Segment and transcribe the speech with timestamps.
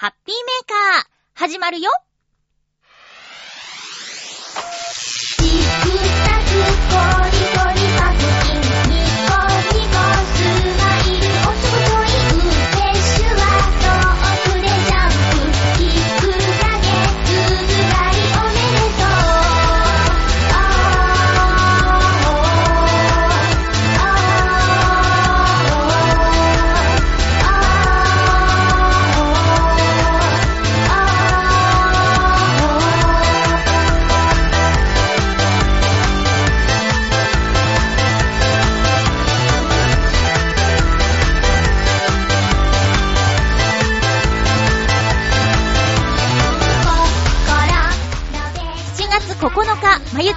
[0.00, 1.90] ハッピーメーカー、始まるよ。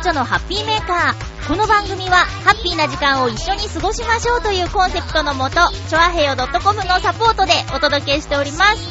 [0.01, 1.47] 日、まゆっちょのハッピーメーカー。
[1.47, 5.55] この番組は、ハッピーな時間を一緒に過ごしましょうというコンセプトのもと、
[5.89, 8.89] チョアヘヨ .com のサポートでお届けしております。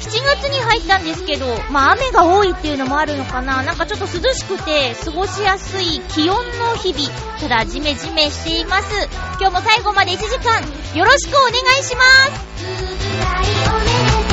[0.00, 0.10] 7
[0.42, 3.62] 月に入ったんですけど、まあ雨が多いっていうのもあるのかな。
[3.62, 7.08] なんかちょっと涼しくて、過ごしやすい気温の日々。
[7.40, 9.08] ただ、ジメジメしています。
[9.40, 10.60] 今日も最後まで1時間、
[10.94, 12.02] よろしくお願いしま
[14.20, 14.23] す。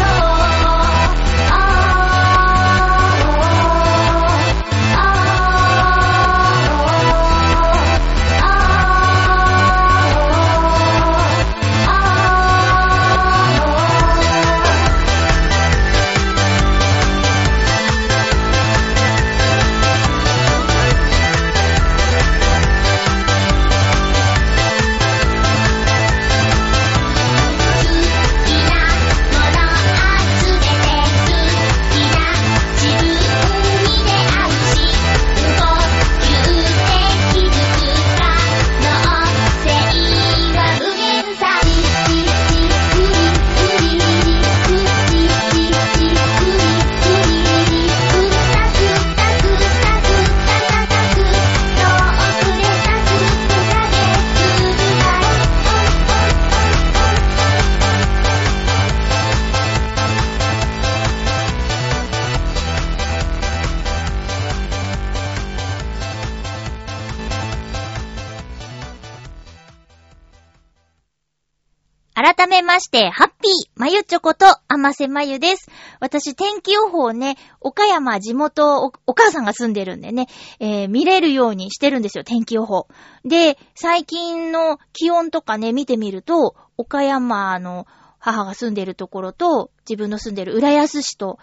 [72.92, 75.72] して、ハッピー、まゆちょこと、あませまゆです。
[76.02, 80.28] 私、天気予報ね、岡山、地元お、お母さんが住んでるんでね、
[80.60, 82.90] えー、見れるようにしてるんですよ、天気予報。
[83.24, 87.88] で、最近の気温とかね、見てみると、岡山の
[88.20, 91.40] 母が住んでるところと、自分の住んでる浦安市と、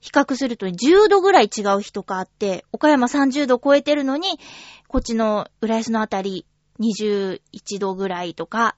[0.00, 4.40] 比較すると10度ぐらい違う日とかあって、岡山30度超えてるのに、
[4.88, 6.44] こっちの浦安のあたり
[6.80, 7.40] 21
[7.78, 8.74] 度ぐらいとか、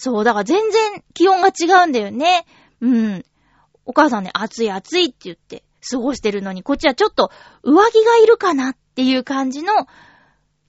[0.00, 2.46] そう、だから全然気温が違うんだよね。
[2.80, 3.24] うん。
[3.84, 7.32] お母さんね、暑い暑いって言って過ごしてるのに、こっちはちょっと
[7.64, 9.72] 上着がいるかなっていう感じの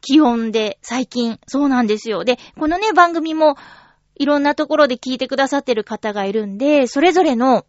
[0.01, 2.23] 気温で最近、そうなんですよ。
[2.23, 3.55] で、このね、番組も
[4.15, 7.67] いろんなところで聞いてくださってる方がいるんで、それぞれの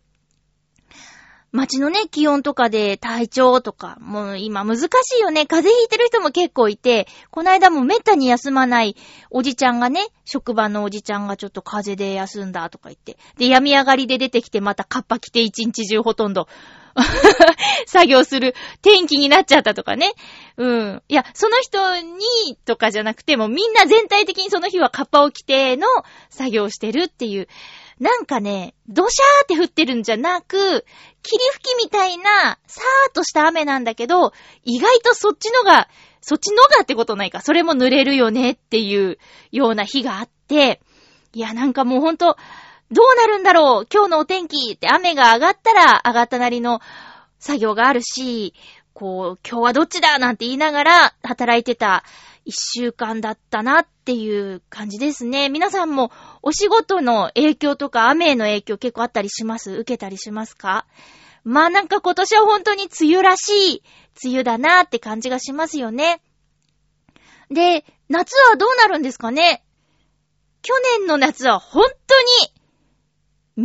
[1.52, 4.86] 街のね、気温とかで体調とか、もう今難し
[5.18, 5.46] いよね。
[5.46, 8.96] 風邪ひいてる人も結構いて、この間もめったに休まない
[9.30, 13.18] おじちゃんがね、職場のおじちゃんがちょっと風邪で休んだとか言って。
[13.36, 16.46] で、病み上がりで出てきてまたカッパ着て一日中ほとんど
[17.86, 20.12] 作業する天気になっちゃったとかね。
[20.56, 21.02] うん。
[21.08, 25.86] いや、その人にとかじゃなくてもみんな全体的にその日はカッパを着ての
[26.28, 27.48] 作業してるっていう。
[28.00, 30.86] なんかね、ドシャーって降ってるんじゃなく、
[31.22, 34.32] 霧吹きみたいな、さーっとした雨なんだけど、
[34.64, 35.86] 意外とそっちのが、
[36.22, 37.42] そっちのがってことないか。
[37.42, 39.18] それも濡れるよねっていう
[39.52, 40.80] ような日があって、
[41.34, 42.38] いや、なんかもうほんと、
[42.90, 46.80] どうなるんだろう今日のお天気って雨が上がったら上がったなりの
[47.38, 48.54] 作業があるし、
[48.94, 52.02] こう、今日はどっちだなんて言いながら働いてた
[52.44, 55.48] 一週間だったなっていう感じですね。
[55.48, 56.10] 皆さんも
[56.42, 59.72] お仕事の影響とか雨への影響結構あったりします？
[59.72, 60.86] 受けたりしますか？
[61.44, 63.82] まあなんか今年は本当に梅雨らしい
[64.24, 66.22] 梅雨だなって感じがしますよね。
[67.50, 69.64] で、夏はどうなるんですかね？
[70.62, 72.22] 去年の夏は本当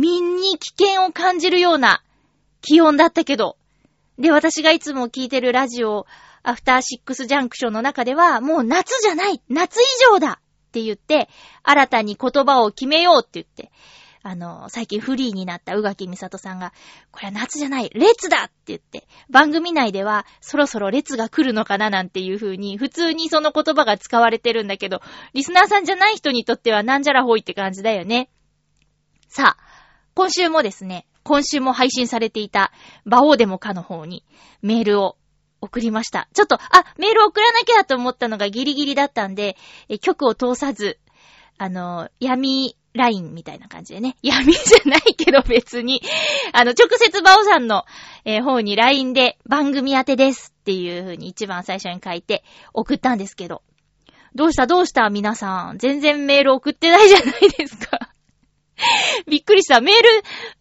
[0.00, 2.02] 民に危険を感じるような
[2.62, 3.56] 気温だったけど。
[4.18, 6.06] で、私がいつも聞いてるラジオ、
[6.46, 11.28] アフターシックスジャンクションの中では、もう夏じゃない夏以上だって言って、
[11.64, 13.72] 新たに言葉を決めようって言って、
[14.22, 16.72] あの、最近フリーになった宇垣美里さんが、
[17.10, 25.00] これは夏じゃない、列だって言って、番組内では、そろそろ列が来るのかななんていう風に、普通にその言葉が使われてるんだけど、
[25.32, 28.30] リスナーさんじゃない人にとってはなんじゃらほいって感じだよね。
[29.28, 29.62] さあ、
[30.14, 32.70] 今週もですね、今週も配信されていた、
[33.04, 34.24] バオーデモカの方に
[34.62, 35.16] メールを
[35.60, 36.28] 送りました。
[36.34, 36.60] ちょっと、あ、
[36.98, 39.56] メール送らなきゃと思ったのがギリギリだったんで、
[39.88, 40.98] え曲を通さず、
[41.58, 44.16] あの、闇ラインみたいな感じでね。
[44.22, 46.02] 闇じゃないけど別に、
[46.52, 47.84] あの、直接バオさんの、
[48.24, 52.44] えー方に LINE で番組宛てですっていう風に一番最初に書いて
[52.74, 53.62] 送ったんですけど。
[54.34, 55.78] どうしたどうした皆さん。
[55.78, 58.10] 全然メール送ってないじゃないですか。
[59.26, 59.80] びっくりした。
[59.80, 60.08] メール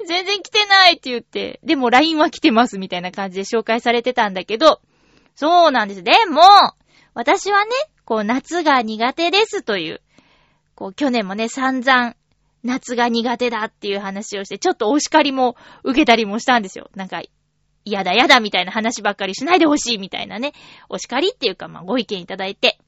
[0.06, 4.82] 全然来てないって言って、でも LINE は来てますみたいな感じで紹介されてたんだけど、
[5.36, 6.04] そうなんです。
[6.04, 6.42] でも、
[7.14, 7.72] 私はね、
[8.06, 10.02] こう夏が苦手ですという、
[10.76, 12.16] こう去年もね、散々
[12.64, 16.90] 夏が苦手だっていう話をして、ちょっとお叱りも受けたりもしたんですよ。
[16.96, 17.22] なんか、
[17.86, 20.54] やだやだみたいな話ばっかりしないでほしいみたいなね、
[20.90, 22.80] お叱りっていうかまあご意見いただいて。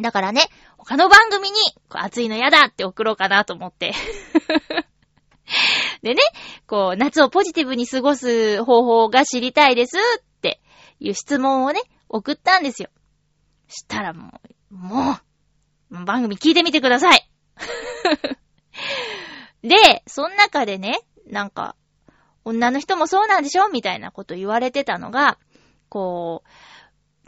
[0.00, 0.48] だからね、
[0.78, 1.56] 他の番組に、
[1.90, 3.92] 暑いのやだって送ろうかなと思って。
[6.02, 6.20] でね、
[6.66, 10.60] こう、夏をポジティブに過ごす方法が知りたいですって
[10.98, 12.88] いう質問をね、送ったんですよ。
[13.68, 14.40] したらも
[14.70, 15.18] う、も
[15.90, 17.28] う、番組聞いてみてください。
[19.62, 21.76] で、その中でね、なんか、
[22.44, 25.38] 女の人もそうなんでしょみたいなこと言われてたのが、
[25.88, 26.48] こう、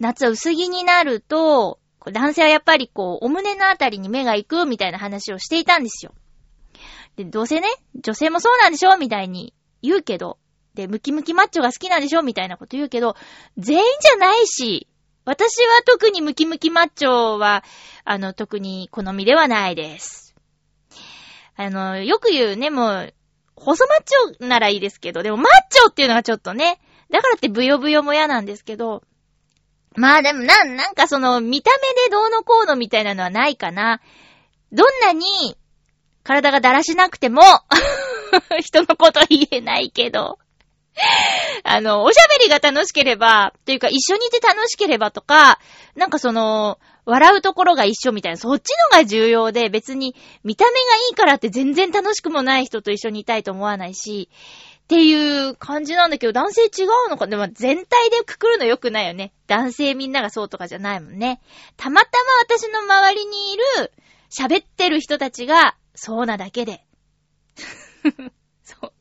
[0.00, 1.78] 夏は薄着になると、
[2.12, 6.12] 男性はやっぱりこう、お胸のあたりに目が行くみたいな話をしていたんですよ。
[7.17, 10.39] で、どうせね、女性もそうなんでしょみたいに言うけど、
[10.75, 13.17] で、ムキムキマッチョが好きなんでしょみたいなこと言うけど、
[13.56, 14.89] 全員じゃないし、
[15.25, 17.65] 私は特にムキムキマッチョは、
[18.05, 20.35] あの、特に好みではないです。
[21.57, 23.15] あの、よく言うね、もう、
[23.57, 26.81] 細マッチョならいいですけど、でもマッチョっていうのがちょっとね、
[27.11, 29.03] だからってブヨブヨも嫌なんですけど、
[29.96, 34.00] まあでもなん、なんかその、見た目でどうのこうのみたいなのはないかな。
[34.73, 35.56] どんなに、
[36.25, 37.43] 体がだらしなくても、
[38.61, 40.38] 人のこと言えないけど、
[41.64, 45.58] あの、おしゃべりが楽しければ、というか一緒にいて楽しければとか、
[45.94, 50.81] なんかその、笑うところが一緒みたいな、そっちのが重要で、別に見た目がい
[51.12, 54.31] いからって全然楽しくもない人と一緒にいたいと思わないし、
[54.85, 57.27] っていう感じなんだけど、男性違うのか？
[57.27, 59.33] でも全体でくくるの良くないよね。
[59.47, 61.41] 男性みんながそうとかじゃないもんね。
[61.79, 62.11] たまた
[62.49, 63.93] ま私の周りにいる、
[64.31, 66.85] 喋ってる人たちが、そうなだけで。
[68.63, 68.93] そう。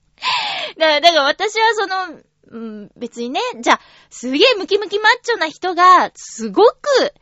[0.77, 2.21] だから、だから私はその、
[2.51, 7.13] うん、別にね、じゃあ、すげえムキムキマッチョな人が、すごく、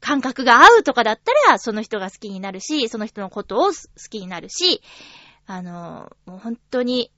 [0.00, 3.72] 感覚が合うとかだったら、その人が好きになるし、その人のことを好
[4.08, 4.80] きになるし、
[5.46, 7.10] あの、もう本当に、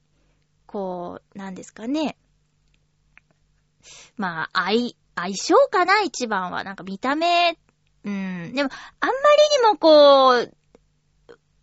[0.68, 2.16] こう、なんですかね。
[4.16, 6.62] まあ、相、相性かな、一番は。
[6.62, 7.58] なんか見た目、
[8.04, 8.52] うん。
[8.54, 8.70] でも、
[9.00, 10.54] あんまりにもこう、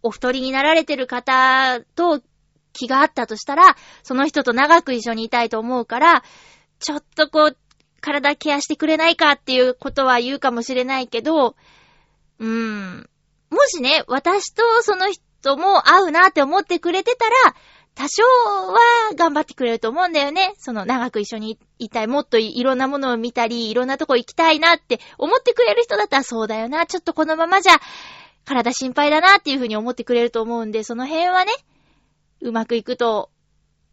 [0.02, 2.22] お太りになられてる方と
[2.74, 6.24] 気があったとしたら、その人と長く一緒にいたいと思うから、
[6.80, 7.58] ちょっとこう、
[8.01, 11.56] 体ケアしてくれないかっていうことは言うかもしれないけど、
[12.40, 13.10] うん。
[13.50, 17.56] もしね、私とその人も合うなって思ってくれてたら、
[17.96, 18.78] 多少は
[19.16, 20.54] 頑張ってくれると思うんだよね。
[20.58, 22.08] その長く一緒にいたい。
[22.08, 26.86] もっといろんなものを見たり、いろんなとこ行きたいなって思ってくれる人だったらそうだよな。
[26.86, 27.80] ちょっとこのままじゃ
[28.44, 31.54] 体心配だなっていうふうに思ってくれると思うんで、その辺はね、
[32.42, 33.32] うまくいくと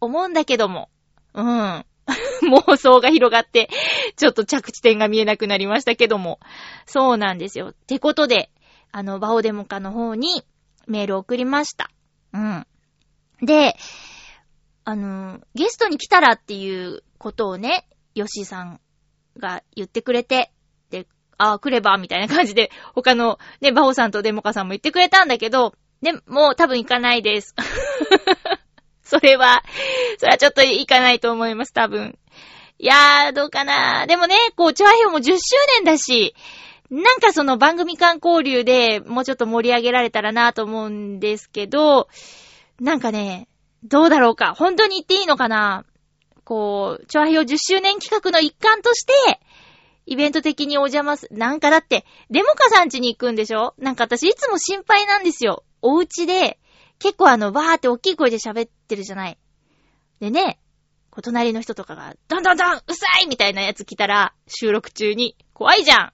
[0.01, 0.91] 思うんだけども。
[1.35, 1.45] うん。
[2.51, 3.71] 妄想が広がって、
[4.17, 6.41] ちょっと着地点が見えなくなりましたけども。
[6.87, 7.69] そうなんですよ。
[7.69, 8.51] ってことで、
[8.91, 10.45] あの、バオデモカの方に
[10.89, 11.91] メールを送りました。
[12.35, 12.67] うん。
[13.43, 13.77] で、
[14.85, 18.81] あの、ゲストに来たらっていうことをね、ヨシさん
[19.39, 20.53] が言ってくれて、
[20.91, 21.07] で、
[21.39, 27.55] ああ、来れば、みたいな感じで、他のね、バオさんとデモカさんも言ってくれたんだけど、で、もう多分行かないです。
[29.03, 29.63] それは、
[30.19, 32.19] それはちょっと行かないと思います、多分。
[32.79, 35.39] いやー、どうかなでもね、こう、チョアヘオも10周
[35.77, 36.35] 年だし、
[36.91, 42.09] なんかその番組間交流でもうちょっと盛り上げられたらなと思うんですけど、
[42.81, 43.49] なんかね、
[43.85, 44.55] どうだろうか。
[44.55, 45.85] 本当に言っていいのかな
[46.45, 49.13] こう、チョアヘオ10周年企画の一環として、
[50.07, 53.75] イベント的にお邪魔す、なんかだって、デモカさん家に行くんでしょ？
[53.79, 55.65] なんか私いつも心配なんですよ。
[55.81, 56.59] お家で、
[56.99, 59.39] 結構あの、バーって大きい声で喋ってるじゃない。
[60.21, 60.59] でね、
[61.11, 66.13] こう隣の人とかが、どんどんどんうさいみたいなやつ来たら、収録中に、怖いじゃん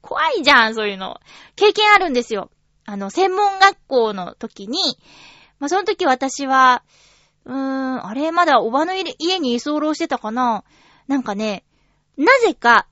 [0.00, 1.20] 怖いじゃんそういうの。
[1.54, 2.50] 経験あるんですよ。
[2.86, 4.78] あの、専門学校の時に、
[5.58, 6.82] まあ、その時私は、
[7.44, 10.64] うーん、あれ、まだおばの家に居候してたかな？
[11.06, 11.64] なんかね、
[12.16, 12.86] なぜか、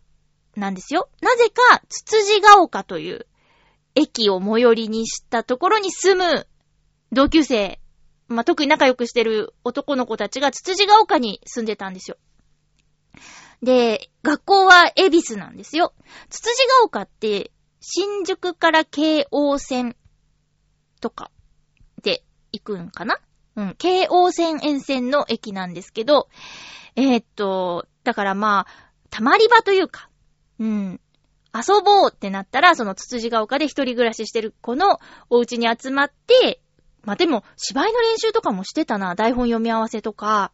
[0.57, 1.09] なんですよ。
[1.21, 3.27] なぜか、つつじが丘という
[3.95, 6.47] 駅を最寄りにしたところに住む
[7.13, 7.79] 同級生
[8.29, 12.17] まあ、特に仲良くしてる男の子たちがつつじが丘に住んでたんですよ。
[13.63, 15.95] で、学校は恵比寿なんですよ。
[16.29, 19.95] つつじが丘って、新宿から京王線
[21.01, 21.31] とか
[22.59, 23.19] 行くんかな？
[23.57, 26.29] うん、京王線沿線の駅なんですけど、
[26.95, 30.11] えーっと、だからまあ、たまり場というか、
[30.59, 31.01] うん、
[31.55, 34.99] 遊ぼうってなったら、そのつつじが丘で一人暮らししてる子の
[35.31, 36.61] お家に集まって、
[37.03, 39.15] まあでも、芝居の練習とかもしてたな。
[39.15, 40.53] 台本読み合わせとか、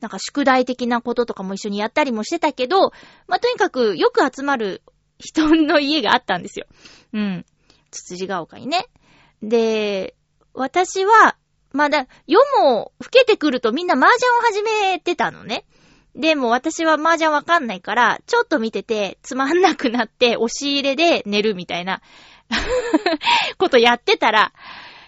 [0.00, 2.90] なんか宿題的なこととかも一緒にやったりもしてたけど、
[3.28, 4.82] まあとにかくよく集まる
[5.18, 6.66] 人の家があったんですよ。
[7.12, 7.46] うん。
[7.90, 8.88] つつじが丘にね。
[9.42, 10.16] で、
[10.54, 11.36] 私は、
[11.72, 15.64] まだ、夜も更けてくるとみんな麻雀を始めてたのね。
[16.14, 22.02] でも私は麻雀わかんないから、ちょっと見ててつまんなくなって押し入れで寝るみたいな
[23.58, 24.52] ことやってたら、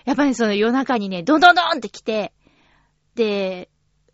[0.04, 2.32] やっぱりその夜中にね、ドンドンドンって来て、
[3.14, 3.68] で、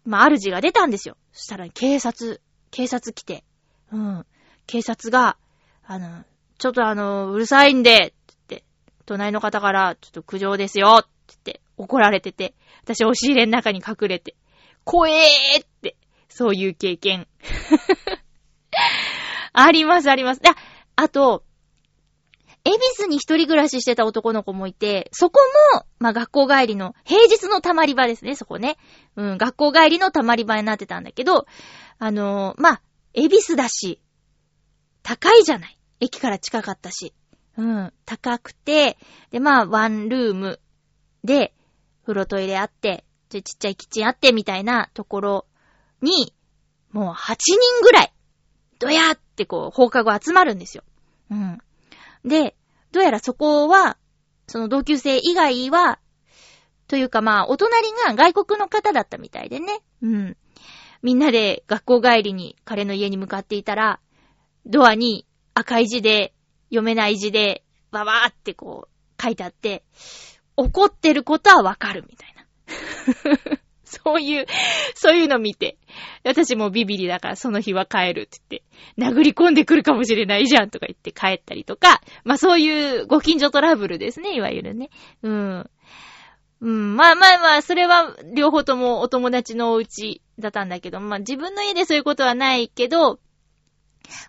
[0.04, 1.16] まあ、主が出たんですよ。
[1.32, 2.40] そしたら警察、
[2.70, 3.44] 警察来て、
[3.92, 4.26] うん。
[4.66, 5.36] 警察が、
[5.84, 6.24] あの、
[6.58, 8.64] ちょっとあの、うるさいんで、って、
[9.06, 14.36] 隣の方から、ちょっと苦情ですよ、つって、怒られてて、私押し入れの中に隠れて、
[14.84, 15.96] 怖えーって、
[16.28, 17.26] そういう経験。
[19.52, 20.40] あります、あります。
[20.46, 20.54] あ、
[20.96, 21.44] あと、
[22.64, 25.40] 恵比寿に一人暮らししてた男の子もいて、そこ
[25.74, 28.76] も、まあ、学校帰りの、平日のたまり場ですね、そこね。
[29.16, 31.46] うん、学校帰りのたまり場になってたんだけど、
[31.98, 32.82] あのーまあ、
[33.14, 34.02] 恵比寿だし、
[35.02, 35.78] 高いじゃない。
[36.00, 37.14] 駅から近かったし。
[37.56, 38.98] うん、高くて、
[39.30, 40.60] で、まあ、ワンルーム
[41.24, 41.54] で、
[42.10, 45.46] 風呂トイレあって、でちっちゃいキッチンあってみたいなところ
[46.02, 46.34] に、
[46.90, 48.12] もう8人ぐらい、
[48.80, 50.82] どやってこう、放課後集まるんですよ。
[51.30, 51.58] うん。
[52.24, 52.56] で、
[52.90, 53.96] どうやらそこは、
[54.48, 56.00] その同級生以外は、
[56.88, 59.80] というかまあ、お隣が外国の方だったみたいでね。
[60.02, 60.36] うん。
[61.02, 64.00] みんなで学校帰りに彼の家に向かっていたら、
[64.66, 66.34] ドアに赤い字で、
[66.70, 69.84] 読めない字で、わわーってこう、書いてあって、
[70.56, 73.60] 怒ってることはわかるみたいな。
[73.84, 74.46] そういう、
[74.94, 75.76] そういうの見て、
[76.24, 84.90] 私もビビリだからその日は帰るって言って、殴り込んでくるかもしれないじゃんとか言って帰ったりとか、まあそういうご近所トラブルですね、いわゆるね。
[85.22, 85.70] うん。
[86.60, 93.18] うん、まあまあまあ、それは両方ともお友達のお家だったんだけど、まあ自分の家でそういうことはないけど、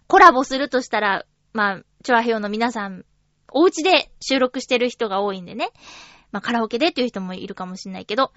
[0.07, 3.05] コラボするとしたら、まあ、チョアヘヨの皆さん、
[3.51, 5.69] お家で収録してる人が多いんでね。
[6.31, 8.31] まあカラオケでっていう人もいるかもしれないけど、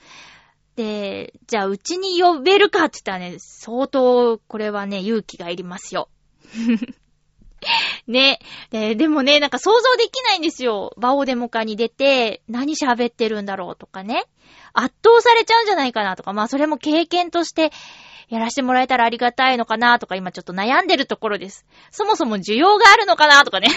[0.77, 6.09] で、じゃあうちに呼べるかって言ったらね、相当これはね、勇気がいりますよ。
[8.07, 8.41] ね。
[8.71, 10.93] で、でもね、なんか想像できないんですよ。
[10.99, 14.25] バオデモカに出て、何喋ってるんだろうとかね。
[14.73, 17.73] 圧倒されちゃうんじゃないかなとか、まあそれも経験として
[18.29, 21.65] やらせてもらえたらありがたいのかなとか、今ちょっと悩んでるところです。
[21.91, 23.69] そもそも需要があるのかなとかね。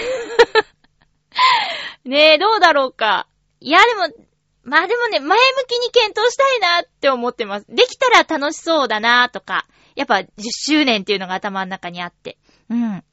[2.08, 3.28] ねえ、どうだろうか。
[3.60, 4.28] いや、でも、
[4.64, 5.36] まあでもね、前向
[5.68, 7.66] きに検討したいなって思ってます。
[7.70, 12.38] できたら楽しそうだなとか、やっぱ10周年っていうのが頭の中にあって。
[12.70, 13.04] うん。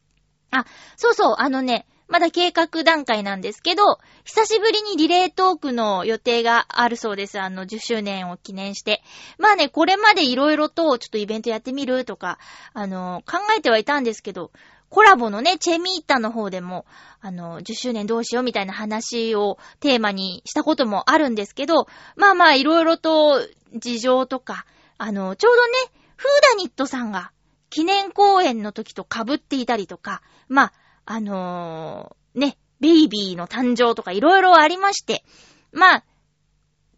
[0.50, 0.64] あ、
[0.96, 7.40] そうそう、あのね、まだ計画段階なんですけど、久しぶりにリレートークの予定があるそうです。
[7.40, 9.02] あの、10周年を記念して。
[9.38, 12.38] まあね、これまでいろいろと、ちょっとイベントやってみるとか、
[12.74, 14.52] あの、考えてはいたんですけど、
[14.94, 16.86] コラボのね、チェミータの方でも、
[17.20, 23.40] あの、10周年どうしようみたいな話をテーマにしたこともあるんですけど、まあまあ、いろいろと
[23.74, 25.72] 事情とか、あの、ちょうどね、
[26.14, 27.32] フーダニットさんが
[27.70, 30.72] 記念公演の時と被っていたりとか、まあ、
[31.06, 35.24] あのーね、ベイビーの誕生とかいろいろありまして、
[35.72, 36.04] まあ、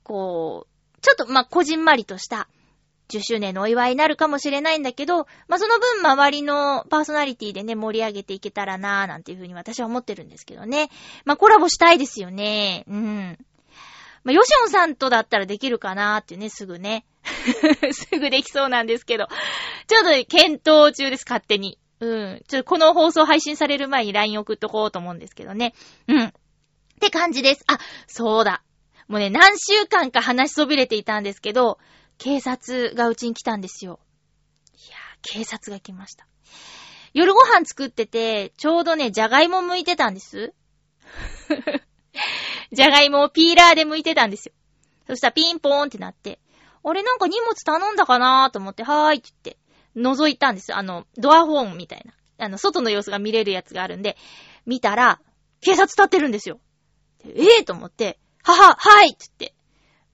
[0.02, 2.46] こう、ちょっとまあ、こじんまりとした
[3.08, 10.90] 10周年のお祝いになるかもしれないんだけど、まあ、その分周りのパーソナリティでね、盛り上げていけたらなーなんていうふうに私は思ってるんですけどね。
[11.24, 12.84] まあ、コラボしたいですよね。
[12.88, 13.38] うん。
[14.24, 17.04] まあ、ヨシオンさんとだったらできるかなーってね、すぐね。
[17.92, 19.28] すぐできそうなんですけど。
[19.86, 21.78] ちょっと検討中です、勝手に。
[22.00, 22.42] うん。
[22.48, 25.74] ちょっとこの放送配信される前に LINE 送っとこうと思うんですけどね。
[26.08, 26.24] うん。
[26.24, 26.32] っ
[27.00, 27.64] て感じです。
[27.68, 28.62] あ、そうだ。
[29.08, 31.78] もうね、何週間か話しそびれていたんですけど、
[32.18, 34.00] 警察がうちに来たんですよ。
[34.74, 36.26] いやー、警察が来ました。
[37.12, 40.52] 夜ご飯作ってて、ちょうどね、じゃがいも剥いてたんです。
[42.72, 44.52] じゃがいもをピーラーで剥いてたんですよ。
[45.06, 46.40] そしたらピンポーンってなって、
[46.82, 49.58] あれなんか荷物頼んだかなーと思って、はーいって言って、
[49.96, 50.74] 覗いたんです。
[50.74, 52.12] あの、ドアホームみたいな。
[52.44, 54.16] あの、外の様子が見れるやつがあるんで、
[54.66, 55.20] 見たら、
[55.60, 56.60] 警察立ってるんですよ。
[57.24, 59.55] ええー、と思って、はは、はいって言って、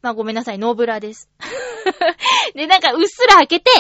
[0.03, 1.31] まあごめんなさい、ノーブラです。
[2.55, 3.71] で、なんかうっすら開けて、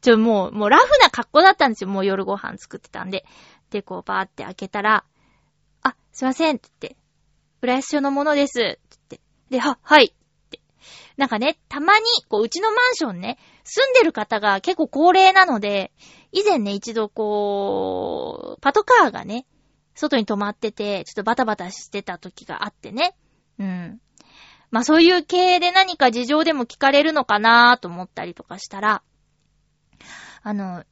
[0.00, 1.90] ちょ、もう、もうラフな格好だったんですよ。
[1.90, 3.24] もう夜ご飯作ってたんで。
[3.70, 5.04] で、こうバーって開けたら、
[5.82, 6.96] あ、すいません、って言って、
[7.62, 9.20] 浦安署のものです、って言って。
[9.50, 10.60] で、は、はい、って。
[11.16, 15.92] なんかね、たまに、こう、うちのマンションね、住んでる方が結構高齢なので、
[16.32, 19.46] 以前ね、一度こう、パトカーがね、
[19.94, 23.16] 外に止まってて、ちょっとバタバタしてた時があってね。
[23.58, 24.00] うん。
[24.70, 29.02] まあそういう系で何か事情でも聞かれるのかなと思ったりとかしたら、
[30.42, 30.84] あの、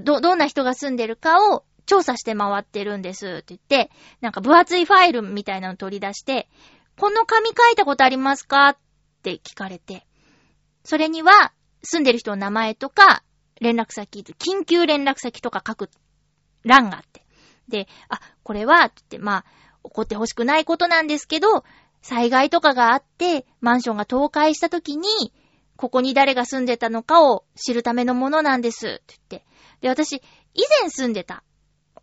[0.00, 6.48] ど、どんな人が住んでるかを調査して回ってるんですって言って、なんか分厚いファイルみたいなの取り出して、
[6.98, 8.76] この紙書いたことありますかっ
[9.22, 10.06] て聞かれて、
[10.84, 13.22] それには住んでる人の名前とか
[13.60, 15.90] 連絡先、緊急連絡先とか書く
[16.64, 17.24] 欄があって。
[17.68, 19.44] で、あ、これは、って、まあ、
[19.84, 21.64] 起こってほしくないことなんですけど、
[22.02, 25.32] 災害とかがあって、マンションが倒壊した時に、
[25.76, 28.86] ここに誰が住んでたのかを知るためのものなんです。
[28.86, 29.46] って言って。
[29.80, 30.20] で、私、以
[30.80, 31.42] 前住んでた。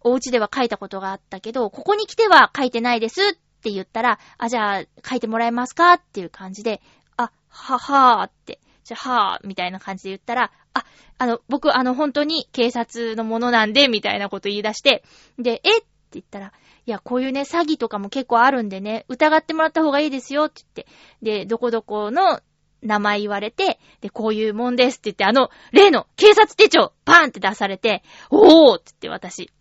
[0.02, 5.94] お家では書いたことがあったけど、ここに来ては書いてないですって言ったら、あ、じゃあ書いてもらえますか？
[5.94, 6.82] っていう感じで、
[7.18, 10.86] あ、ははーって、じゃあはーみたいな感じで言ったら、あ、
[11.18, 15.04] あの、僕、あの、本当に警察のものなんで、みたいなこと言い出して、
[15.38, 15.80] で、え？
[15.80, 16.54] って言ったら、
[16.90, 22.40] いや、こういうね、詐欺とかも結構あるんでね、疑ってもらった方がいいですよって言って、で、どこどこの
[22.82, 29.52] 名前言われて、で、こういうもんですって言って、あの、例の警察手帳、パーンって出されて、おーって言って私。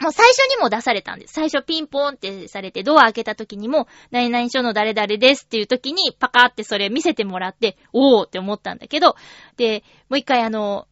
[0.00, 1.34] もう最初にも出されたんです。
[1.34, 9.16] 最初ピンポーンってされて、ドア開けた時にも、何々署の誰々ですっていう時に、パカーってそれ見せてもらって、おーって思ったんだけど、
[9.56, 10.86] で、もう一回あの、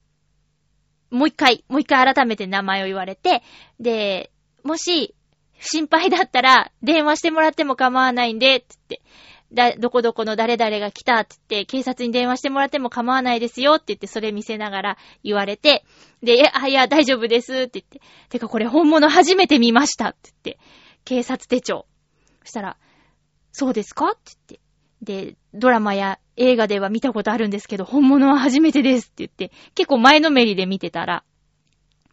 [1.10, 3.44] もう一回、もう一回改めて名前を言われて、
[3.78, 4.32] で、
[4.64, 5.14] もし、
[5.60, 9.02] 心配だったら、電話してもらっても構わないんで、つって。
[9.52, 15.84] だ、どこどこの誰々が来たって言って、警察に電話してもらっても構わないですよって言って、それ見せながら言われて、
[16.22, 20.60] で、え、あ、いや、大丈夫ですって言って、てかこれ本物初めて見ましたって言って、
[21.04, 21.86] 警察手帳。
[22.44, 22.76] そしたら、
[23.52, 24.10] そうですか？
[24.10, 24.60] って言って。
[25.32, 31.24] で、ドラマや映画では見たことあるんですけど、本物は初めてですって言って、結構前のめりで見てたら、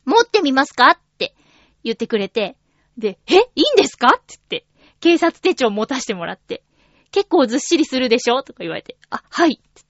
[0.06, 0.92] 持ってみますか？
[0.92, 1.36] って
[1.84, 2.56] 言ってくれて、
[2.98, 4.08] で、えいいんですか？
[4.08, 4.66] って言って、
[5.00, 6.64] 警察手帳持たせてもらって、
[7.12, 8.44] 結構ずっしりするでしょ？
[8.44, 9.54] とか言われて、あ、はい。
[9.54, 9.82] って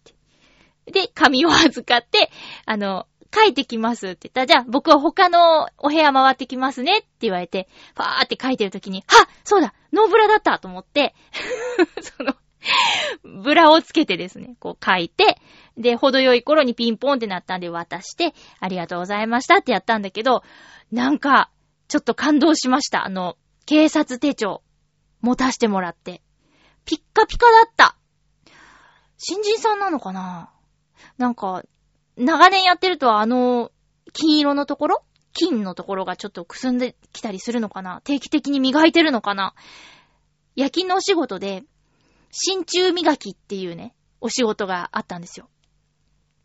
[0.86, 1.08] 言って。
[1.08, 2.30] で、紙を預かって、
[2.66, 4.42] あの、書いてきますって言った。
[4.42, 7.00] ら、じゃあ僕は他のお部屋回ってきますね？
[7.00, 9.74] って言われて、ファーって書いてるときに、はそうだ！
[9.94, 11.14] ノーブラだったと思って、
[12.02, 12.36] その、
[13.44, 15.40] ブラをつけてですね、こう書いて、
[15.78, 20.44] で、程よい頃にピンポンってなったんで渡して、ありがとうございましたってやったんだけど、
[20.92, 21.50] なんか、
[21.88, 23.06] ちょっと感動しました。
[23.06, 24.62] あの、警察手帳、
[25.22, 26.22] 持たせてもらって。
[26.86, 27.98] ピッカピカだった。
[29.18, 30.52] 新人さんなのかな？
[31.18, 31.64] なんか、
[32.18, 33.72] 長年やってるとあの、
[34.14, 35.04] 金色のところ？
[35.34, 38.02] 金のところがちょっとくすんできたりするのかな？
[38.04, 39.54] 定期的に磨いてるのかな？
[40.56, 41.64] 夜勤のお仕事で、
[42.32, 45.50] 真鍮磨きっていうね、お仕事があったんですよ。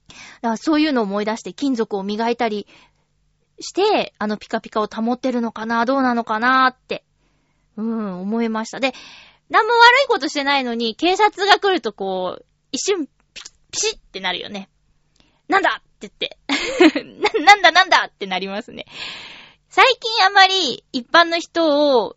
[0.08, 2.66] だからそういうのを思い出して金属を磨いたり
[3.60, 7.04] して、あのピカピカを保ってるのかなどうなのかなって、
[7.76, 8.80] うん、思いました。
[8.80, 8.92] で、
[9.48, 14.68] なんも悪いことしてないのに、警察が来るとこう、一瞬ピ、ピシッってなるよね。
[15.48, 16.38] なんだって言って。
[17.44, 18.86] な、なんだなんだってなりますね。
[19.68, 22.16] 最近あまり一般の人を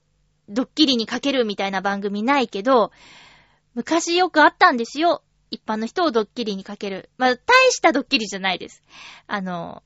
[0.49, 2.91] ドッキリにかけるみたいな番組ないけど、
[3.73, 5.23] 昔よくあったんですよ。
[5.51, 7.09] 一般の人をドッキリにかける。
[7.17, 8.83] まあ、大したドッキリじゃないです。
[9.27, 9.83] あの、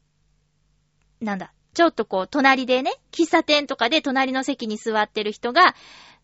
[1.22, 1.54] なんだ。
[1.74, 5.76] ちょっとこう、隣でね、喫茶店とかで隣の席に座ってる人が、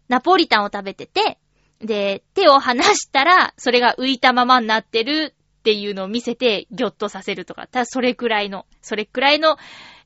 [0.08, 1.40] ナポリタンを食べてて、
[1.80, 7.68] で、手を離したら、それが浮いたままになってるっていうのを見せて、ギョッとさせるとか。
[7.68, 9.58] ただ、それくらいの、それくらいの、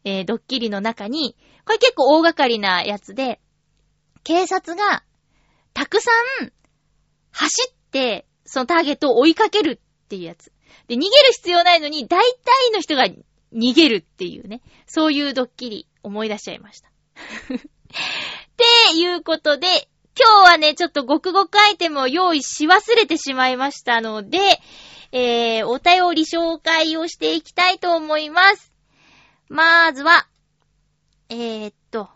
[0.06, 3.40] えードッキリの中に、これ結構大掛かりなやつで、
[4.24, 5.04] 警察が、
[5.74, 6.12] たくさ
[6.44, 6.52] ん、
[7.32, 10.52] 走って、そのターゲットを追いかけるっていうやつ。
[10.88, 13.06] で、逃げる必要ないのに、大体の人が
[13.54, 14.62] 逃げるっていうね。
[14.86, 16.90] そういうドッキリ、思い出しちゃいました。
[16.90, 16.92] っ
[18.92, 24.40] ていうことで、今日はね、ちょっとごくごくアイテムを用意し忘れてしまいましたので、
[25.12, 28.74] えー、お便り紹介をしていきたいと思います。
[29.48, 30.28] まずは、
[31.30, 32.10] えー、っと、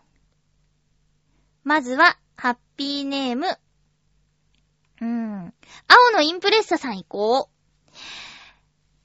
[1.64, 5.54] まずは、ハッピーネーム、うーん、
[5.88, 7.53] 青のインプレッサさん行こう。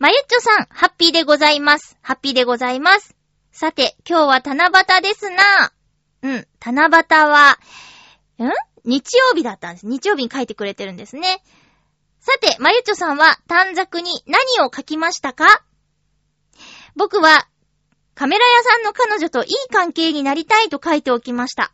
[0.01, 1.97] まゆっちょさん、ハッピーでございます。
[2.01, 3.17] ハッピーでございます。
[3.51, 5.73] さて、今日は七夕ですな。
[6.21, 7.59] うん、七夕は、
[8.38, 8.49] ん？
[8.85, 9.85] 日曜日だったんです。
[9.85, 11.43] 日曜日に書いてくれてるんですね。
[12.21, 15.65] さて、まゆっちょさんは短冊に何を書きましたか？
[16.95, 17.49] 僕は、
[18.15, 21.73] カメラ屋さんの彼女といい関係になりたいと書いておきました。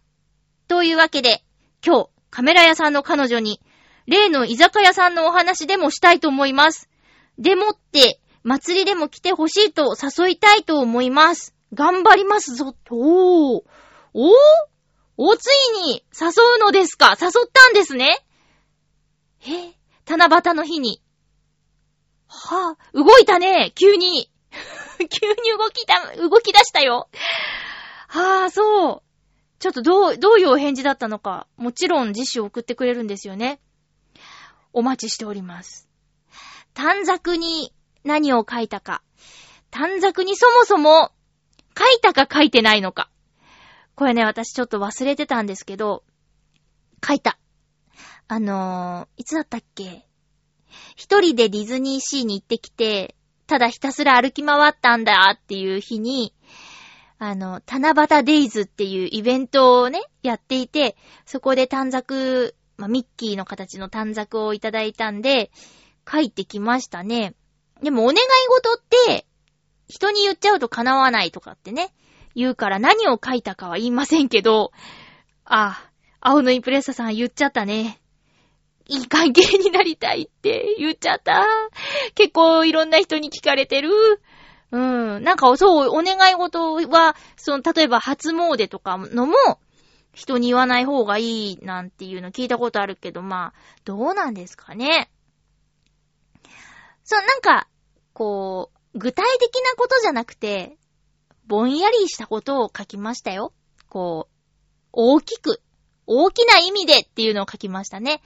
[0.67, 1.43] というわけで、
[1.85, 3.61] 今日、カメラ屋さんの彼女に、
[4.07, 6.89] 例の居酒屋さんのお話でもしたいと思います。
[7.37, 11.55] でもって、祭りでも来てほしいと誘いたいと思います。
[11.73, 12.75] 頑張りますぞ。
[12.91, 13.63] おー。
[14.13, 14.31] おー
[15.17, 18.17] お、ついに誘うのですか誘ったんですね
[19.47, 19.73] え
[20.07, 21.01] 七夕の日に。
[22.27, 24.29] はぁ、動いたね急に。
[25.09, 27.09] 急に動きた、動き出したよ。
[28.07, 29.01] はぁ、そう。
[29.59, 33.59] ちょっとどう、どういうお返事だったのか、もちろん自主を送ってくれるんですよね。
[34.73, 35.89] お待ちしております。
[36.75, 39.01] 短冊に何を書いたか。
[39.71, 41.11] 短冊にそもそも
[41.77, 43.09] 書いたか書いてないのか。
[43.95, 46.03] これね、私ちょっと忘れてたんですけど、
[47.05, 47.39] 書いた。
[48.27, 50.05] あのー、いつだったっけ
[50.95, 53.15] 一人でディズニーシーに行ってきて、
[53.47, 56.33] ただひたすら歩き回ったんだっていう日に、
[57.19, 65.51] あの、七夕デイズっていうイベントをね、やっていて、そこで短冊、まあ、ミッキーの形の短冊をいただいたんで、
[66.09, 67.33] 書いてきましたね。
[67.81, 68.17] でもお願い
[68.49, 69.25] 事って、
[69.87, 71.93] 人に言っちゃうと叶わないとかってね、
[72.35, 74.71] 言うから何を書いたかは言いませんけど、
[75.45, 75.89] あ、
[76.21, 77.99] 青のインプレッサさん言っちゃったね。
[78.87, 81.45] いい関係になりたいって言っちゃった。
[82.13, 83.89] 結構いろんな人に聞かれてる。
[84.71, 85.23] うん。
[85.23, 89.35] なんかそう、お願い事は、その、例えば初詣とかのも、
[90.13, 95.09] 人に言わない方がいいなんていうの聞いたことあるけど、まあ、どうなんですかね。
[97.05, 97.67] そう、なんか、
[98.13, 100.77] こう、具体的なことじゃなくて、
[101.47, 103.53] ぼんやりしたことを書きましたよ。
[103.89, 104.35] こう、
[104.91, 105.61] 大きく、
[106.07, 108.21] 大きな意味でっていうのを書きましたね。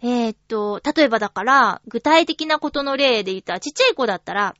[0.00, 4.54] えーっと、例えばだから、具体的なことの例で言ったら、ちっちゃい子だったら、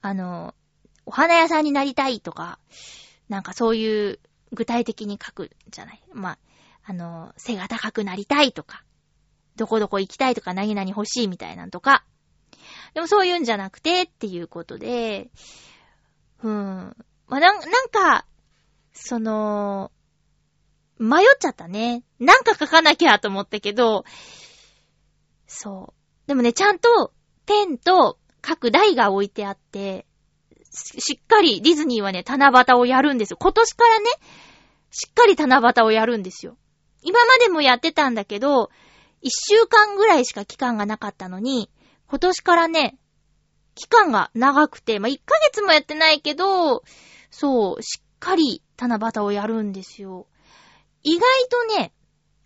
[0.00, 0.54] あの、
[1.04, 2.58] お花屋さんになりたいとか、
[3.28, 4.20] なんかそういう
[4.52, 6.02] 具体的に書くじゃない。
[6.12, 6.38] まあ、
[6.84, 8.84] あの、背が高くなりたいとか、
[9.56, 12.04] どこどこ行きたいとか、何々欲しいみたいなんとか。
[12.94, 15.30] でもそういうんじゃなくてっていうことで、
[16.42, 16.96] うん。
[17.26, 18.26] まあ、なん、なんか、
[18.92, 19.90] その、
[20.98, 22.04] 迷っちゃったね。
[22.20, 24.04] なんか書かなきゃと思ったけど、
[25.46, 26.28] そう。
[26.28, 27.12] でもね、ちゃんと
[27.46, 30.06] ペンと書く台が置いてあって、
[30.70, 33.36] ししっかりディズニーはね、七夕をやるんですよ。
[33.40, 34.10] 今年からね、
[34.90, 36.56] しっかり七夕をやるんですよ。
[37.02, 38.70] 今までもやってたんだけど、
[39.20, 41.70] 一週間ぐらいしか期間がなかったのに、
[42.08, 42.98] 今年からね、
[43.74, 46.82] 期間が長くて、まあ、1ヶ月もやってないけど、
[47.30, 50.26] そう、しっかり七夕をやるんですよ。
[51.02, 51.92] 意外とね、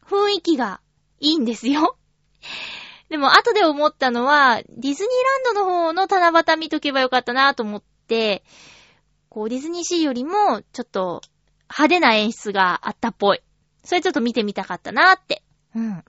[0.06, 0.80] 雰囲気が
[1.20, 1.96] いいんですよ。
[3.08, 8.44] でも、後で思ったのは、ディズニーランドの方の七夕見とけばよかったなと思って、
[9.28, 11.22] こう、ディズニーシーよりも、ちょっと、
[11.70, 13.40] 派手な演出があったっぽい。
[13.84, 15.42] それちょっと見てみたかったなって。
[15.74, 16.04] うん。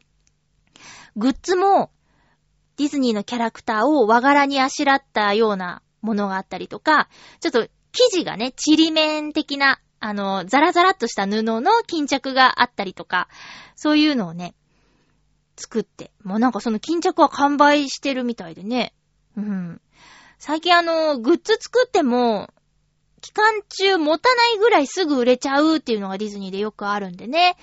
[1.16, 1.92] グッズも、
[2.80, 7.10] ディズニーのキャラクターを和柄にあしらったようなものがあったりとか、
[7.42, 13.28] ちょっと生地がね、ちりめん的な、あの、ザラザラっとした布の巾着があったりとか、
[13.76, 14.56] そういうのをね、
[15.58, 16.12] 作って。
[16.24, 18.94] もうなんかその巾着は完売してるみたいでね。
[19.36, 19.82] うん。
[20.38, 22.50] 最近あの、グッズ作っても、
[23.20, 27.58] 期間中持たないぐらいすぐ売れちゃうっていうのがディズニーでよくあるんでね。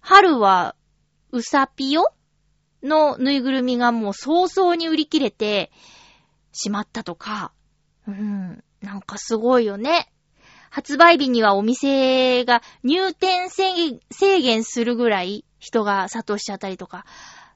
[0.00, 0.74] 春は、
[1.30, 2.12] うさぴよ
[2.82, 5.70] のぬいぐるみがもう早々に売り切れて
[6.52, 7.52] しまったとか。
[8.06, 8.62] うん。
[8.80, 10.12] なんかすごいよね。
[10.70, 14.00] 発売日にはお店が入店制
[14.40, 17.04] 限するぐらい人が殺到しちゃったりとか。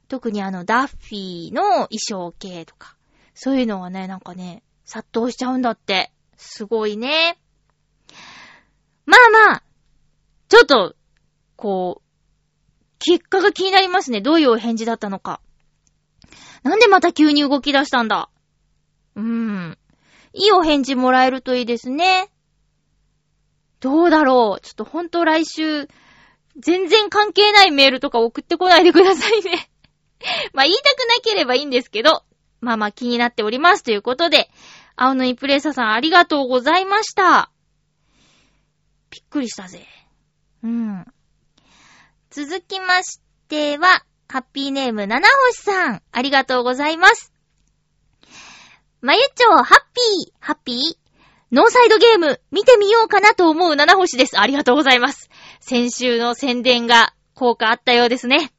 [0.09, 2.97] 特にあのダッフィーの衣装系とか。
[3.35, 6.13] そういうのがね、なんかね、殺到しちゃうんだって。
[6.37, 7.39] すごいね。
[9.07, 9.63] まあまあ、
[10.49, 10.95] ちょっと、
[11.57, 12.12] こう、
[13.05, 14.21] 結果が気になりますね。
[14.21, 15.41] どういうお返事だったのか。
[16.62, 18.31] なんでまた急に動き出したんだ
[19.17, 19.79] うーん。
[20.33, 22.31] いいお返事もらえるといいですね。
[23.81, 25.88] どうだろうちょっとほんと来週、
[26.57, 29.71] 全然関係ないメールとか送ってこないでくださいね。
[30.55, 32.25] まあ言いたくなければいいんですけど、
[32.61, 34.51] まあまあ気になっておりますということで、
[34.95, 37.51] 青のイプレッサさんありがとうございました。
[39.11, 39.87] びっくりしたぜ。
[40.62, 41.05] うん。
[42.35, 47.31] 続きましては、ハッピーネーム七星さん、ありがとうございます。
[49.03, 50.77] まゆちょ、ハッピー、ハッピー
[51.55, 54.40] ノーサイドゲーム、見てみようかなと思う七星です。
[54.40, 55.29] ありがとうございます。
[55.61, 58.51] 先週の宣伝が効果あったようですね。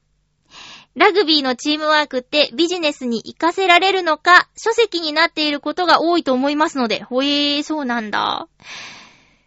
[0.96, 7.02] ラグビーのチームワークってビジネスに活かせられるのか、書籍になっていることが多いと思いますので。
[7.02, 8.48] ほえー、そうなんだ。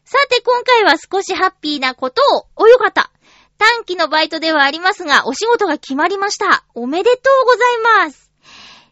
[0.04, 3.12] さて、今回は少しハッピーなことを、およかった。
[3.58, 6.64] 短期のバイトではありますが、お仕事が決まりました。
[6.74, 7.58] おめでとうござ
[8.02, 8.30] います。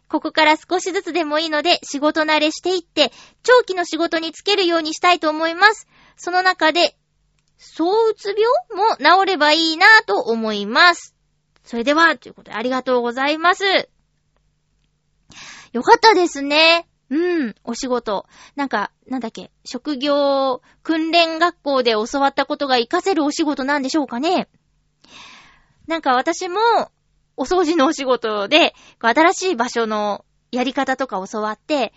[0.07, 3.11] ここから少しずつでもいいので、仕事慣れしていって、
[3.43, 5.87] 長期の仕事につけるようにしたいと思います。
[6.15, 6.95] その中で、
[7.57, 8.35] 躁うつ
[8.69, 11.15] 病も治ればいいなぁと思います。
[11.63, 13.63] それでは、ということでありがとうございます。
[15.73, 16.87] よかったですね。
[17.09, 18.25] うん、お仕事。
[18.55, 24.47] なんか、なんだっけ、職業訓練学校で教わったことが活かせるお仕事なんでしょうかね。
[25.87, 26.59] なんか私も、
[27.37, 31.93] お掃除のお仕事で、新しい場所のやり方とか教わって、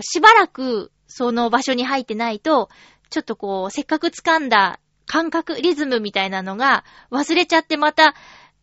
[0.00, 2.68] しばらくその場所に入ってないと、
[3.10, 8.14] ちょっとこう、せっかく掴んだ感覚、リズムみたいなのが忘れちゃってまた、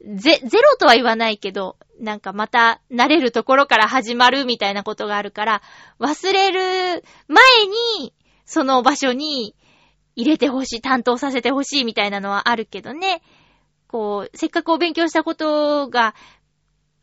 [0.01, 5.61] ゼ、ゼロとは言わないけど、なんかまた慣れるところから始まるみたいなことがあるから、
[5.99, 7.43] 忘れる前
[8.01, 8.13] に、
[8.45, 9.55] その場所に
[10.15, 13.21] 入れてほしい、担当させてほしいみたいなのはあるけどね。
[13.87, 16.15] こう、せっかくお勉強したことが、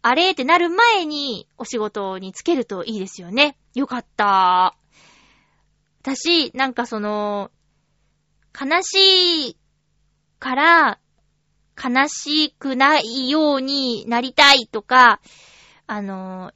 [0.02, 3.56] あれってなる前にお仕事につけるといいですよね。
[3.74, 4.76] よかった。
[6.02, 7.50] 私、なんかその、
[8.60, 9.56] 悲しい
[10.38, 10.98] から、
[11.76, 15.20] 悲しくないようになりたいとか、
[15.86, 16.52] あの、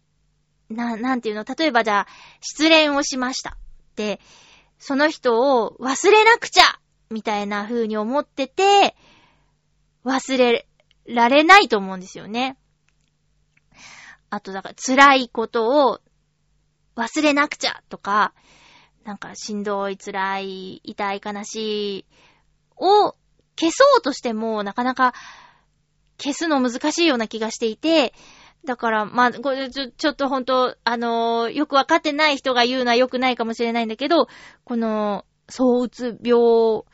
[0.68, 2.07] な、なんていうの、例えばじゃあ、
[2.40, 3.57] 失恋をしました。
[3.94, 4.20] で、
[4.79, 6.64] その人を忘れなくちゃ
[7.11, 8.96] みたいな風に思ってて、
[10.05, 10.68] 忘れ
[11.07, 12.57] られないと思うんですよね。
[14.31, 16.00] あと、だから辛いことを
[16.96, 18.35] 忘れなくちゃとか、
[19.05, 22.07] なんかしんどい、辛い、痛い、悲しい
[22.76, 23.14] を
[23.59, 25.14] 消そうとしてもなかなか
[26.19, 28.12] 消すの難しいような気がしていて、
[28.64, 34.29] だから、まあ、これちょ、ちょっとほんと、あのーよくわかってない人が言うのは良くないかもしれないんだけど、
[34.64, 36.85] この、躁うつ病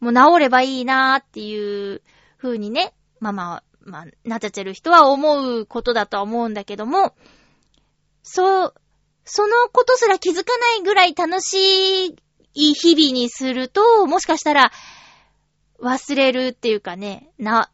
[0.00, 2.02] も治ればいいなーっていう
[2.38, 7.14] 風にね、まあまあ、まあ、なっちゃってる人は思うことだとは思うんだけども、
[8.22, 8.74] そう、
[9.24, 14.70] そのことすら気づかないぐらい楽しい日々にすると、もしかしたら
[15.80, 17.70] 忘れるっていうかね、な、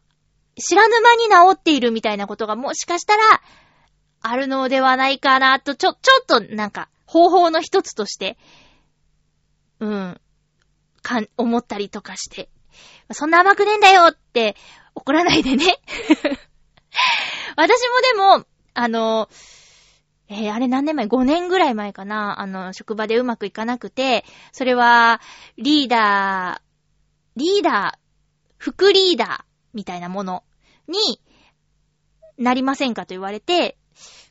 [0.55, 3.41] 知らぬ間に治っているみたいなことがもしかしたら
[4.21, 8.37] あるのではないかなと、ちょ、ちょっとなんか方法の一つとして、
[9.79, 10.21] うん、
[11.01, 12.49] かん、思ったりとかして、
[13.11, 14.55] そんな甘くねえんだよって
[14.95, 15.65] 怒らないでね。
[17.55, 19.29] 私もでも、あの、
[20.29, 25.21] えーあれ何年前 ?5 年ぐらい前かなあの、職場でうまくいかなくて、それは、
[25.57, 26.61] リーダー、
[27.35, 29.43] リーダー、副リーダー
[29.73, 30.43] みたいなもの
[30.87, 31.19] に
[32.37, 33.77] なりませんかと言われて、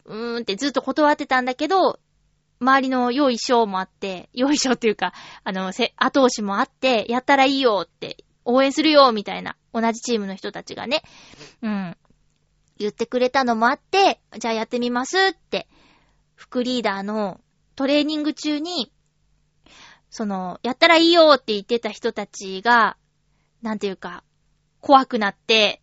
[0.04, 1.98] うーんってずっと断ってたんだけど、
[2.60, 5.12] 周りの良い賞もあって、良い賞っていうか、
[5.44, 11.02] あの、せ後押しもあって、やったらいいよって、応援するよみたいな、同じチームの人たちがね、
[11.62, 11.96] うん、
[12.78, 15.68] 言ってくれたのもあって、じゃあやってみますって、
[16.34, 17.40] 副リーダーの
[17.76, 18.92] トレーニング中に、
[20.12, 22.98] その、やったらいいよって言ってた人たちが、
[23.62, 24.22] なんていうか、
[24.82, 25.80] 怖くなって、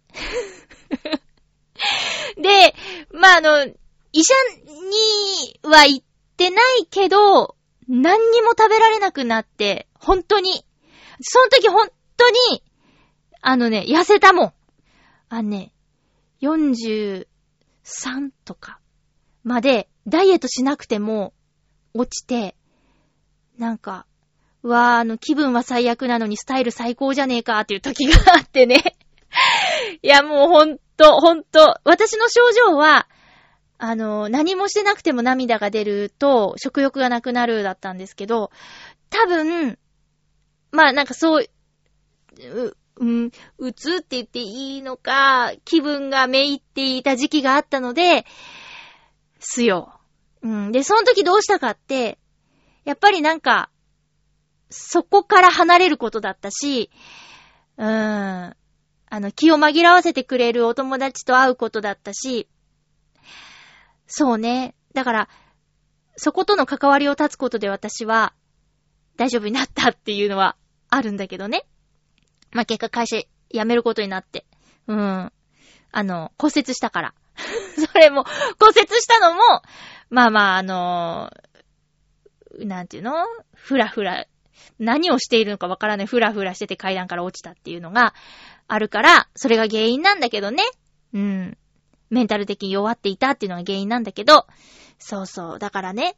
[2.38, 2.76] で、
[3.12, 3.66] まあ、あの、
[4.14, 4.34] 医者
[4.68, 6.06] には行っ
[6.38, 7.56] てないけど、
[7.88, 10.64] 何にも食べられなくなって、本当に。
[11.22, 12.64] その時本当に、
[13.42, 14.54] あのね、痩せたもん。
[15.30, 15.74] あのね、
[16.42, 17.26] 43
[18.46, 18.80] とか
[19.44, 21.34] までダイエットしなくても
[21.96, 22.56] 落ちて、
[23.58, 24.06] なんか、
[24.64, 28.96] わー、あの、気分は最悪なのにスタイル最高じゃねえかっていう時があってね。
[30.02, 33.08] いや、もうほんと、ほんと、私の症状は、
[33.78, 38.52] あの、何もしてなくても涙が出ると、食欲がなくなるだったんですけど、
[39.10, 39.80] 多分、
[40.72, 41.46] まあなんかそう、
[42.38, 48.26] う、うん、うつって言っていいのか、気分がめいっていた時期があったので、
[49.40, 50.00] すよ。
[50.42, 50.72] うん。
[50.72, 52.20] で、その時どうしたかって、
[52.84, 53.70] やっぱりなんか、
[54.70, 56.90] そこから離れることだったし、
[57.78, 58.56] うーん。
[59.12, 62.48] あの、気を紛らわせてくれるお友達と会うことだったし、
[64.06, 64.76] そうね。
[64.94, 65.30] だから、
[66.16, 68.34] そことの関わりを断つことで私は、
[69.18, 70.56] 大丈夫になったっていうのは
[70.90, 71.66] あるんだけどね。
[72.52, 73.18] まあ、結果会社
[73.52, 74.46] 辞めることになって。
[74.88, 75.32] うん。
[75.92, 77.14] あの、骨折したから。
[77.76, 78.26] それも、
[78.60, 79.42] 骨折したのも、
[80.10, 81.32] まあまあ、あの、
[82.60, 83.26] なんていうの？
[83.54, 84.26] ふらふら、
[84.80, 88.14] 何をしているのかわからないふらふらしてて階段から落ちたっていうのが
[88.68, 90.64] あるから、それが原因なんだけどね。
[91.14, 91.58] うん。
[92.10, 94.48] メンタル的に弱っていたっていうのが原因なんだけど、
[94.98, 95.60] そうそう。
[95.60, 96.18] だからね、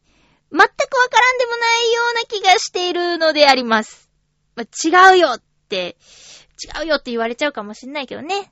[0.52, 1.58] 全くわからんでもな
[1.90, 4.10] いような気がしているのであります。
[4.56, 5.98] ま違うよって、
[6.80, 8.52] 違うよって言われちゃうかもしんないけどね。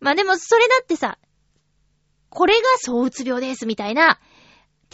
[0.00, 1.18] まあでもそれだってさ、
[2.30, 4.18] これが躁うつ病ですみたいな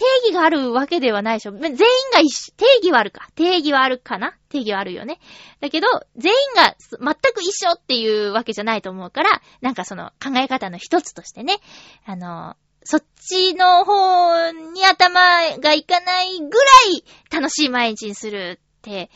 [0.01, 1.53] 定義があるわけではないでしょ。
[1.53, 1.77] 全員
[2.13, 3.29] が一緒、定義はあるか。
[3.35, 5.21] 定義はあるかな定義はあるよね。
[5.61, 5.87] だけど、
[6.17, 11.59] 全員が全く一緒っていうわけじゃないと思うから、なんかその考え方の一つとしてね、
[12.07, 15.21] あの、そっちの方に頭
[15.59, 19.11] がいかないぐらい楽しい毎日にするって、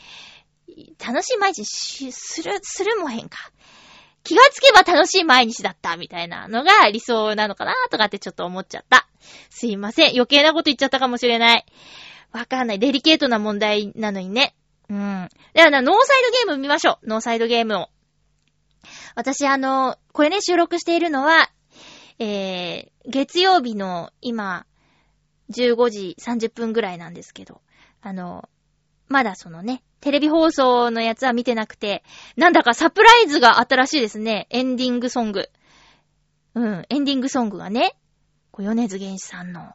[1.02, 1.60] 楽しい毎日
[2.04, 3.38] にする、するもへんか。
[4.24, 9.06] 気がつけば楽しい毎日だったみたいなのが理想なのかなとかってちょっと思っちゃった。
[9.50, 10.10] すいません。
[10.10, 11.66] 余計なこと言っちゃったかもしれない。
[12.32, 12.78] わかんない。
[12.78, 14.56] デリケートな問題なのにね。
[14.88, 15.28] うん。
[15.52, 17.08] ではな、ノーサイドゲーム見ましょう。
[17.08, 17.88] ノーサイドゲームを。
[19.14, 21.50] 私、あの、これね、収録しているのは、
[22.18, 24.66] えー、月曜日の今、
[25.50, 27.60] 15時30分ぐらいなんですけど、
[28.00, 28.48] あの、
[29.08, 32.04] まだそのね、テレビ放送のやつは見てなくて、
[32.36, 34.46] なんだかサプライズがあったらしいですね。
[34.50, 35.48] エンディングソング。
[36.54, 37.96] うん、エンディングソングがね、
[38.50, 39.72] こう米津玄師さんの、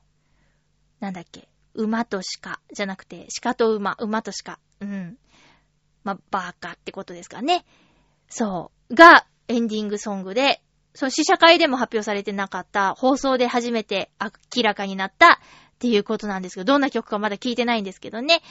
[0.99, 4.59] なんだっけ、馬と鹿じゃなくて、鹿と馬、馬と鹿。
[4.81, 5.17] うん。
[6.03, 7.65] まあ、バーカってことですかね。
[8.29, 8.93] そう。
[8.93, 10.61] が、エンディングソングで、
[10.93, 15.41] そう、試写会でも発表されてなかった、放送で初めて明らかになった
[15.79, 18.41] っていうことなんですけど、どんな曲かまだ聞いてないんですけどね。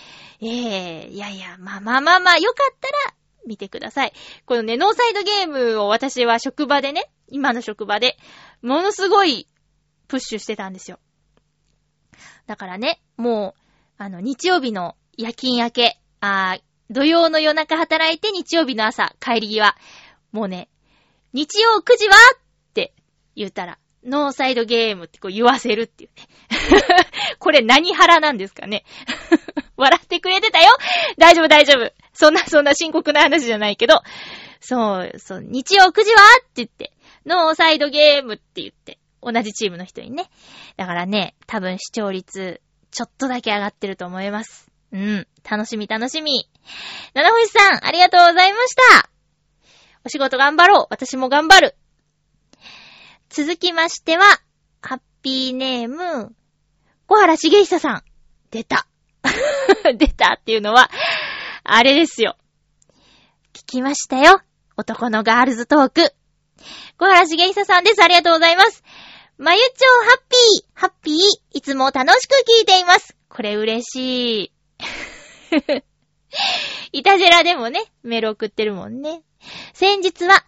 [0.40, 3.14] ええいやいや、まあまあまあまあ、よかったら、
[3.46, 4.14] 見てください。
[4.46, 8.16] このね、ノーサイドゲームを私は職場でね、今の職場で、
[8.62, 9.46] ものすごい
[10.06, 10.98] プッシュしてたんですよ。
[12.46, 13.60] だからね、もう、
[13.98, 16.56] あの、日曜日の夜勤明け、あ
[16.88, 19.76] 土曜の夜中働いて日曜日の朝、帰り際、
[20.32, 20.70] もうね、
[21.34, 22.40] 日曜9時はっ
[22.72, 22.94] て
[23.36, 26.26] 言ったら、ノーサイドゲームってこう言わせるっていうね。
[27.38, 28.84] これ何腹なんですかね
[29.76, 30.70] 笑ってくれてたよ
[31.18, 31.92] 大丈夫大丈夫。
[32.12, 34.02] そんなそんな深刻な話じゃないけど、
[34.60, 36.92] そう、そう、日曜9時はって言って、
[37.26, 40.30] ノーサイドゲームって言って、同じチームの人にね。
[40.76, 44.68] だからね、多分視聴率、ちょっとだけ上がってると思います。
[44.92, 45.26] うん。
[45.48, 46.48] 楽しみ楽しみ。
[47.14, 49.10] 七星さん、ありがとうございました。
[50.04, 50.86] お仕事頑張ろう。
[50.90, 51.76] 私も頑張る。
[53.30, 54.24] 続きましては、
[54.80, 56.34] ハッピーネーム、
[57.06, 58.02] 小原茂久さん。
[58.50, 58.86] 出た。
[59.96, 60.90] 出たっていうのは、
[61.62, 62.36] あれですよ。
[63.52, 64.40] 聞きましたよ。
[64.76, 66.14] 男のガールズトーク。
[66.98, 68.02] 小原茂久さんです。
[68.02, 68.82] ありがとうございます。
[69.36, 69.66] まゆちょ
[70.04, 71.16] ハッピー、ハッピー、
[71.52, 73.14] いつも楽しく聞いています。
[73.28, 74.52] これ嬉しい。
[76.92, 79.22] いたじらでもね、メール送ってるもんね。
[79.74, 80.44] 先日は、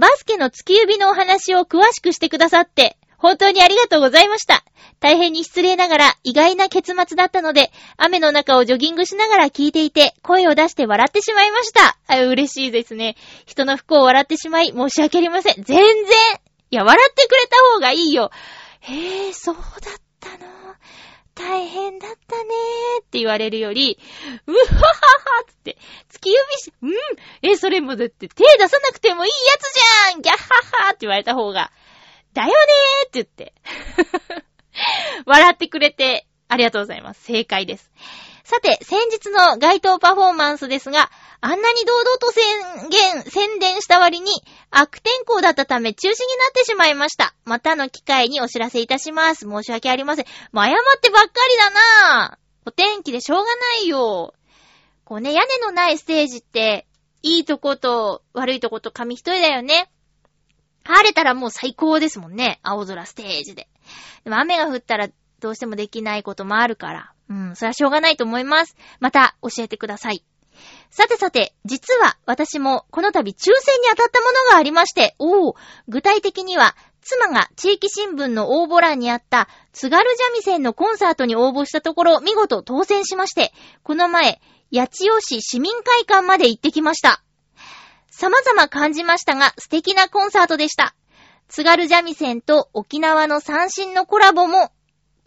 [0.00, 4.64] バスケの月指のお話を詳しくしてくださって、本当にありがとうございました。
[4.98, 11.98] 大変に失礼ながら意外な結末だったので、雨の中をジョギングしながら聞いていて、声を出して笑ってしまいました。
[12.06, 13.14] あ嬉しいですね。
[13.44, 15.62] 人の不幸を笑ってしまい、申し訳ありません。
[15.62, 15.84] 全然
[16.70, 18.30] いや、笑ってくれた方がいいよ。
[18.80, 19.64] へえ、そうだっ
[20.18, 20.59] たの。
[21.40, 23.98] 大変だったねーって言われるより、
[24.46, 25.78] うっはははつって、
[26.10, 26.92] 月指し、うん、
[27.42, 31.72] え、それもだって手出さなくてもいいやつじゃんギャッハッハーって言われた方が、
[32.34, 33.54] だよねーって言って。
[35.26, 37.22] 笑ってくれて、ありがとうございます。
[37.24, 37.90] 正解です。
[38.50, 41.08] さて、先日の街頭パフォーマンスですが、
[41.40, 44.32] あんなに堂々と宣言、宣伝した割に
[44.72, 46.16] 悪天候だったため中止にな
[46.48, 47.32] ってしまいました。
[47.44, 49.48] またの機会にお知らせいたします。
[49.48, 50.24] 申し訳ありません。
[50.50, 51.70] もう謝ってばっかりだ
[52.10, 53.50] なぁお天気でしょうがな
[53.84, 54.34] いよ。
[55.04, 56.88] こうね、屋根のないステージって、
[57.22, 59.92] いいとこと悪いとこと紙一重だよね。
[60.82, 62.58] 晴れたらもう最高ですもんね。
[62.64, 63.68] 青空ステージで。
[64.24, 65.08] でも雨が降ったら
[65.38, 67.12] どうしてもできないこともあるから。
[67.30, 68.76] うん、それはしょうがないと思います。
[68.98, 70.24] また教えてください。
[70.90, 75.54] さてさて、実は私もこの度抽選に当たったものがありまして、おお、
[75.88, 83.52] 具体的には、妻が地域新聞の応募欄にあった津軽三味線のコンサートに応募したところ、見事当選しまして、
[83.84, 84.40] この前、
[84.72, 87.22] 八千代市市民会館まで行ってきました。
[88.10, 90.94] 様々感じましたが、素敵なコンサートでした。
[91.48, 94.72] 津軽三味線と沖縄の三振のコラボも、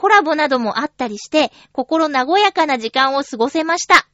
[0.03, 4.05] コラボなどもあったりして、心和やかな時間を過ごせました。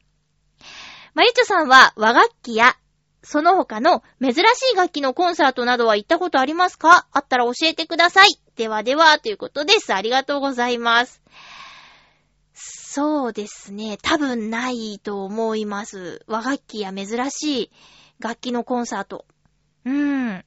[1.16, 2.78] まゆちょさんは和楽器や、
[3.24, 4.40] その他の珍し
[4.72, 7.08] い楽器のコンサートなどは行ったことありますか？
[7.12, 8.28] あったら教えてください。
[8.56, 9.92] ではでは、ということです。
[9.92, 11.24] ありがとうございます。
[12.54, 13.98] そうですね。
[14.00, 16.24] 多分ないと思います。
[16.28, 17.72] 和楽器や珍しい
[18.20, 19.26] 楽器のコンサート。
[19.86, 20.46] うーん。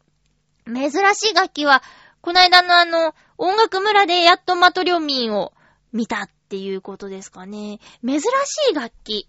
[0.64, 1.82] 珍しい楽器は、
[2.22, 5.52] この間のあの、音楽村でやっとマトリョミンを
[5.92, 7.80] 見たっていうことですかね。
[8.06, 8.24] 珍し
[8.70, 9.28] い楽器。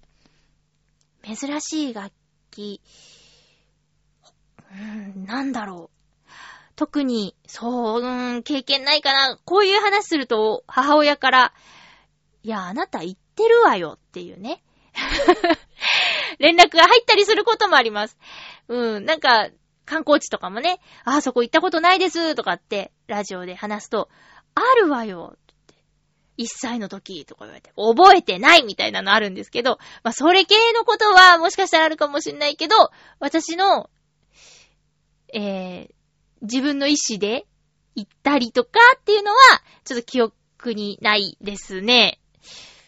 [1.24, 2.14] 珍しい楽
[2.52, 2.82] 器。
[4.72, 6.04] うん、なんだろう。
[6.76, 9.40] 特に、そう、うーん、経験ないかな。
[9.44, 11.54] こういう話すると、母親から、
[12.44, 14.64] いや、あなた言ってるわよっていうね。
[16.38, 18.18] 連絡が入ったりすることもあります。
[18.68, 19.50] うん、なんか、
[19.86, 24.10] 観光地とかもね、あ、そこ行ったことないですとかって、ラジオで話すと、
[24.56, 25.38] あるわよ。
[26.36, 32.76] 一歳の時とか言われて、覚えてないみたいなのあるんですけど、まあ、それ系のことはもしかしたらあるかもしんないけど、
[33.20, 33.90] 私の、
[35.34, 35.94] えー、
[36.42, 37.46] 自分の意思で
[37.96, 39.38] 行ったりとかっていうのは、
[39.84, 42.20] ちょっと記憶にないですね。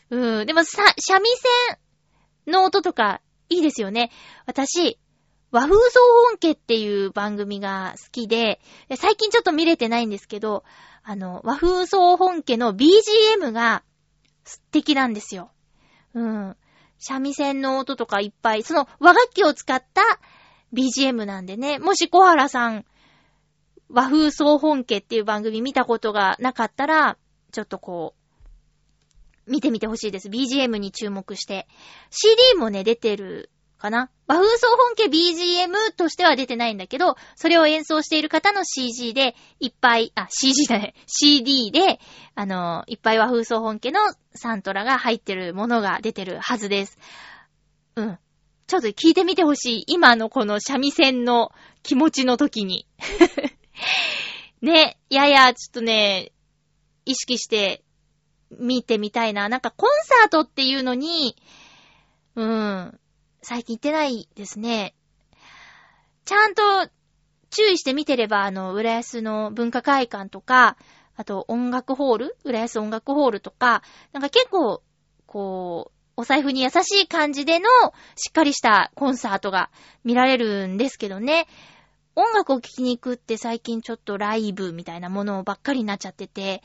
[0.10, 1.30] うん、でもさ、三味
[2.48, 4.12] 線の音とかいいですよね。
[4.46, 5.00] 私、
[5.56, 6.02] 和風総
[6.32, 8.60] 本家っていう番組が好きで、
[8.98, 10.66] 最近ちょっと見れてないんですけど、
[11.02, 13.82] あの、和風総本家の BGM が
[14.44, 15.52] 素敵なんですよ。
[16.14, 16.58] うん。
[17.00, 20.02] 三味線の音とかいっぱい、その和楽器を使った
[20.74, 22.86] BGM なんでね、もし小原さん、
[23.88, 27.18] 和風総本家っていう番組見たことがなかったら、
[27.54, 28.14] ちょっとこ
[29.48, 30.28] う、見てみてほしいです。
[30.28, 31.66] BGM に注目して。
[32.10, 34.10] CD もね、出てるかな？
[34.28, 40.96] 和風総本家 BGM としては出てないんだけど、それを演奏している方の CG で、いっぱい、あ、CG だね。
[41.06, 42.00] CD で、
[42.34, 44.00] あの、いっぱい和風総本家の
[44.34, 46.98] サントラが入ってるものが出てるはずです。
[47.96, 48.20] うん。
[48.68, 49.84] ちょっと聞いてみてほしい。
[49.88, 51.52] 今のこの三味線の
[51.84, 52.88] 気持ちの時に。
[54.62, 56.32] ね、やや、ちょっとね、
[57.06, 57.84] 意識して
[58.50, 59.50] 見てみたいな。
[59.50, 61.36] なんかコンサートっていうのに、
[62.36, 63.00] うん、
[63.48, 64.96] 最近行ってないですね。
[66.26, 66.90] ちゃんと
[67.52, 70.78] 注意して見てれば、あの、浦安の文化会館とか、
[71.16, 73.84] あと音楽ホール浦安音楽ホールとか、
[74.14, 74.82] なんか結構、
[75.28, 77.70] こう、お財布に優しい感じでの
[78.16, 79.70] しっかりしたコンサートが
[80.04, 81.46] 見られるんですけどね。
[82.16, 86.64] 音楽を聴きに行くって最近ちょっとライブみたいなものばっかりになっちゃってて、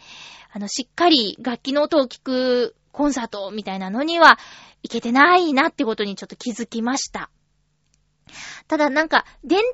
[0.51, 4.39] あの、しっかり楽器の音を聞くコンサートみたいなのには
[4.83, 7.31] 行けてないなってことにちょっと気づきました。
[8.69, 9.71] ただなんか、伝統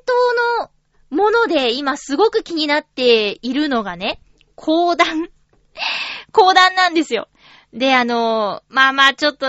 [0.59, 0.71] の
[1.09, 4.19] もので今すごく気になっているのがね、
[4.55, 5.29] 講談。
[6.31, 7.29] 講談なんですよ。
[7.73, 9.45] で、あの、まあまあちょっと、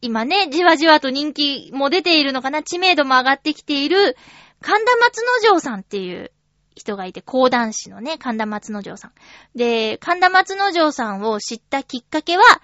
[0.00, 4.16] 今ね、じわじわと人気も出ているのかな、知名度も上がってきている、
[4.60, 6.32] 神田松之丞さんっていう
[6.78, 9.12] 人がいて、講談師のね、神田松之丞さん。
[9.54, 12.60] で、神田松之丞さんを知ったきっかけは、ちょ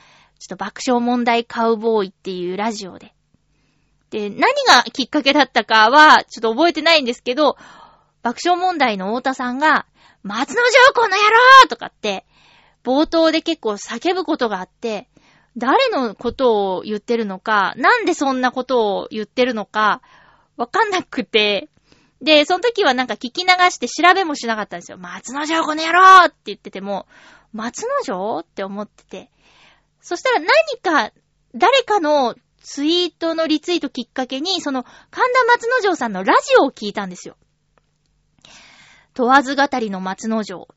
[0.47, 3.15] っと爆笑問題カウボーイっていうラジオで。
[4.11, 7.57] で、何がきっかけだったかは、ちょっと覚えてないんですけど、
[8.23, 9.87] 爆笑問題の太田さんが、
[10.23, 11.17] 松之丞この野
[11.63, 12.25] 郎とかって、
[12.85, 15.09] 冒頭で結構叫ぶことがあって、
[15.57, 20.03] 誰のことを言ってるのか、なんでそんなことを言ってるのか、
[20.57, 21.69] わかんなくて、
[22.25, 24.99] で、その時はなんか聞き流して調べもしなかったんですよ。
[24.99, 27.07] 松之丞この野郎って言ってても、
[27.53, 29.31] 松之丞って思ってて。
[30.01, 30.49] そしたら何
[30.81, 31.13] か、
[31.55, 37.37] 誰かのツイートのリツイートきっかけに、その神田松之丞さんのラジオを聞いたんですよ。
[39.13, 40.69] 問わず語りの松之丞。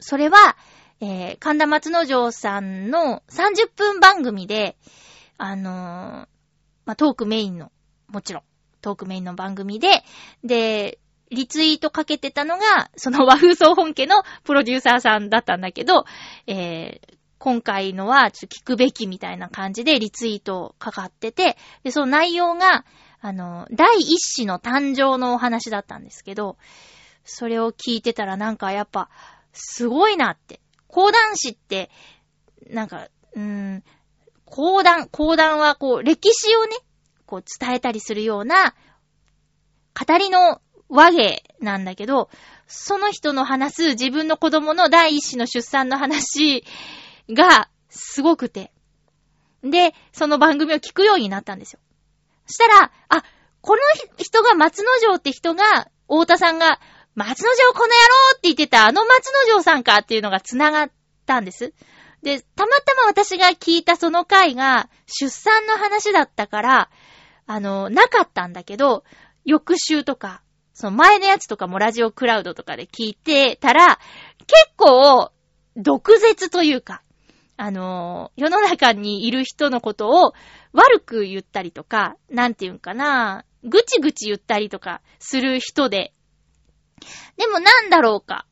[0.00, 0.56] それは、
[1.00, 4.76] えー、神田松之丞さんの30分番組で、
[5.36, 6.28] あのー
[6.86, 7.70] まあ、トークメインの、
[8.08, 8.42] もちろん、
[8.80, 10.02] トークメインの番組で、
[10.44, 10.98] で、
[11.30, 16.04] リツイートかけてたのが、その和風総本家のプロデューサーさんだったんだけど、
[16.46, 22.84] えー、今回のはちょっと聞くべきみたいな感じでリツイートかかってて、で、その内容が、
[23.20, 26.56] あの、第一子の誕生のお話だったんですけど、
[27.24, 29.08] それを聞いてたらなんかやっぱ、
[29.52, 30.60] すごいなって。
[30.88, 31.90] 講談師って、
[32.68, 33.84] なんか、うーん、
[34.44, 36.76] 講談、講談はこう、歴史をね、
[37.30, 38.74] こう伝えたりするような、
[39.94, 42.28] 語りの和芸なんだけど、
[42.66, 46.64] その人の話す自分の子供の第一子の出産の話
[47.30, 48.72] がすごくて。
[49.62, 51.80] で、その番組を聞くようになったんですよ。
[52.46, 53.22] そしたら、あ、
[53.60, 53.80] この
[54.16, 56.80] 人が松之丞って人が、太田さんが、
[57.14, 57.96] 松之丞この野郎
[58.32, 60.90] って言ってたあの松之丞さんかっていうのが繋がっ
[61.26, 61.74] たんです。
[62.22, 66.90] で、たまたま私が聞いたその回が出産の話だったから、
[67.50, 69.02] あの、なかったんだけど、
[69.44, 70.40] 翌週とか、
[70.72, 73.98] その前のやつとかもラジオクラウドとかで聞いてたら、
[74.38, 75.32] 結構、
[75.74, 77.02] 毒舌というか、
[77.56, 80.32] あの、世の中にいる人のことを
[80.72, 86.12] 悪く言ったりとか、なんていうんかな、ぐちぐち言ったりとかする人で、
[87.36, 88.46] でもなんだろうか。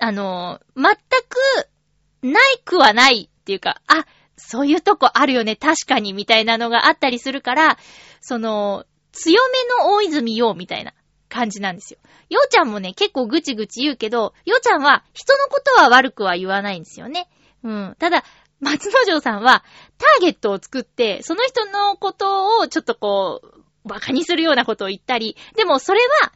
[0.00, 0.86] あの、全
[1.28, 7.78] く、ないくはないっていうか、あ、そういうとこあるよね、確かに、みたいなのがあったりするから、
[8.20, 10.94] その、強めの大泉洋みたいな
[11.28, 11.98] 感じなんですよ。
[12.30, 17.28] ようちゃんもね、結構ぐちぐち言うけど、ようちゃんは人のことは悪くは言わないんですよね。
[17.62, 17.96] うん。
[17.98, 18.24] ただ、
[18.60, 19.64] 松之丞さんは、
[19.98, 26.32] ターゲットを作って、その人のことをちょっとこう、馬鹿にするようなことを言ったり、でもそれは、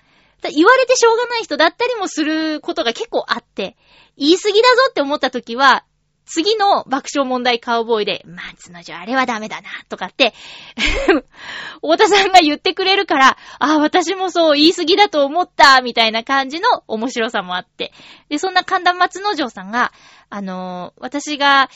[0.54, 3.76] 言われてしょうがない人だったりもすることが結構あって、
[4.18, 5.84] 言い過ぎだぞって思った時は、
[6.26, 10.34] 次の爆笑問題カウボーイで、松之丞あれはダメだな、とかって、
[11.80, 17.92] 太田さんが言ってくれるから、ああ、私もそう言い過ぎだと思った、みたいな感じの面白さもあって。
[18.28, 19.92] で、そんな神田松之丞さんが、
[20.28, 21.70] あのー私が、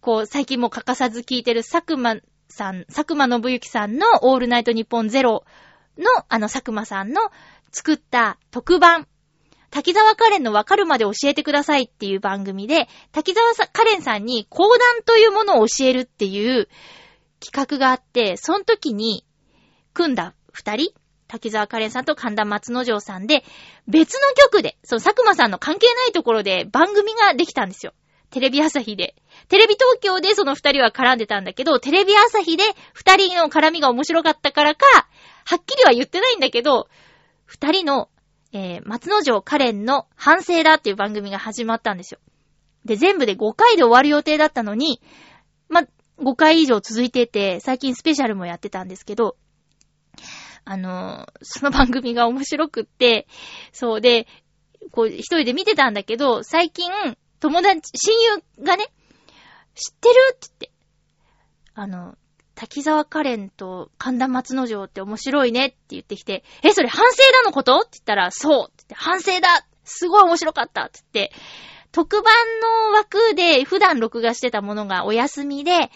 [0.00, 5.44] こう、最近も欠かさず聞いてる佐久間さん、佐久間信之さんのオールナイトニッポンゼロ
[5.98, 7.20] の、あの佐久間さんの
[7.72, 9.06] 作った特番、
[9.70, 16.68] 滝沢カレンのわかるまで教えてくださいっていう番組で、滝沢カレンさんに講談というものを教えるっていう
[17.40, 19.24] 企画があって、その時に
[19.94, 20.92] 組んだ二人、
[21.28, 23.44] 滝沢カレンさんと神田松之丞さんで、
[23.86, 27.92] 別の局で、そう、佐久間さんの関係ないところで番組ができたんですよ。
[28.30, 29.14] テレビ朝日で。
[29.48, 34.86] テレビ東京でその二人は絡んでたんだけど、テレビ朝日で二人の絡みが面白かったからか、
[35.44, 36.88] はっきりは言ってないんだけど、
[37.46, 38.08] 二人の、
[38.52, 42.20] えー、松之丞カレンの反省だっていう番組が始まったんですよ。
[42.84, 45.00] で、全部で5回で終わる予定だったのに、
[45.68, 45.82] ま、
[46.18, 49.36] 5回以上続いてて、最近スペシャルもやってたんですけど、
[50.64, 53.26] あのーその番組が面白くって、
[53.72, 54.26] そうで、
[54.92, 56.90] こう、一人で見てたんだけど、最近、
[57.40, 58.20] 友達、親
[58.58, 58.86] 友がね、
[59.74, 60.70] 知ってるって言って、
[61.74, 62.16] あの、
[62.60, 67.78] 滝沢カレンと神田松之丞って面白いねって言ってきて、え、それ反省だのこと？
[67.78, 71.34] って言ったら、そうって言って、反省だすごい面白かったって言って、
[71.90, 72.34] 特番
[72.92, 75.90] の枠で普段録画してたものがお休みで、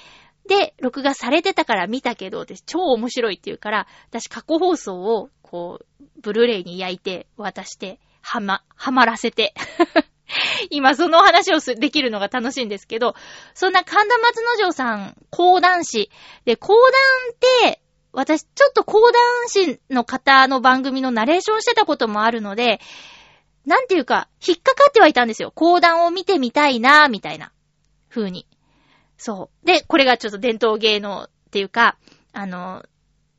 [0.48, 9.52] で、録画されてたから見たけど、超面白いって言うから、私過去放送を、こう、ブルーレイに焼いて、渡して、はま、はまらせて。
[10.70, 13.14] 今その話をすできるのが楽しいんですけど、
[13.54, 16.10] そんな神田松之丞さん、講談師。
[16.44, 16.82] で、講談
[17.32, 17.80] って、
[18.12, 22.80] 私ちょっと講談師の方の番組のナレーションしてたこともあるので、
[23.66, 25.50] なんていうか、引っかかってはいたんですよ。
[25.54, 27.52] 講談を見てみたいなみたいな
[28.08, 28.46] 風に。
[29.16, 29.66] そう。
[29.66, 31.96] で、これがちょっと伝統芸能っていうか、
[32.32, 32.84] あの、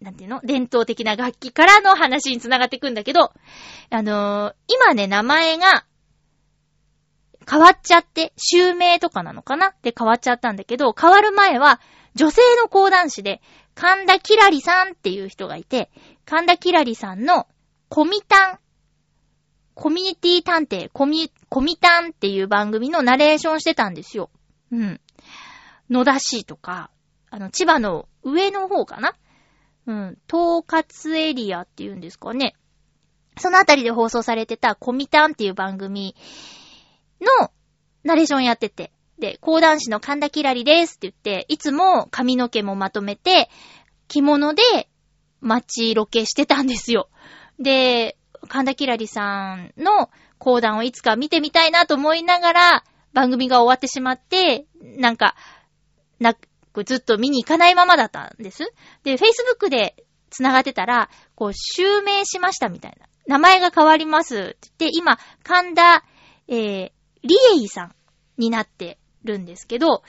[0.02, 0.42] なんていうの？
[0.44, 3.32] 伝統的な楽器からの話につながっていくんだけど、
[3.90, 5.86] あのー今ね、名前が
[7.50, 9.74] 変わっちゃって、襲名とかなのかな？
[9.82, 11.80] で変わっちゃったんだけど、変わる前は
[12.16, 13.42] 女性の講談師で、
[13.74, 15.92] 神田キラリさんっていう人がいて、
[16.26, 17.48] 神田キラリさんの
[17.90, 18.60] コミタン、
[19.74, 24.30] コミュニティ探偵、コミ、コミタンっていう番組のナレーションしてたんですよ。
[24.72, 25.02] うん。
[25.90, 26.90] 野田市とか、
[27.30, 29.14] あの、千葉の上の方かな？
[29.86, 30.18] うん。
[30.34, 32.56] 統括エリアっていうんですかね。
[33.38, 36.16] そのあたりで放送されてたコミタンっていう番組
[37.40, 37.52] の
[38.04, 38.92] ナレーションやってて。
[39.20, 43.50] で、講談師の神田キラリですって言って、いつも髪の毛もまとめて、
[44.08, 44.62] 着物で
[45.42, 47.10] 街ロケしてたんですよ。
[47.60, 48.18] で、
[48.48, 55.36] 神田キラリさんの講談をいつか見てみたいなと思いながら、番組が終わってしまって、なんか、
[56.20, 56.36] な、
[56.86, 58.72] ずっと見に行かないままだったんです。
[59.04, 59.96] で、Facebook で
[60.30, 63.08] 繋がってたら、こう、襲名しましたみたいな。
[63.28, 66.04] 名前が変わりますって言って、今、神田、
[66.48, 66.92] えー、
[67.26, 67.96] リエイさん
[68.38, 70.04] になってるんですけど、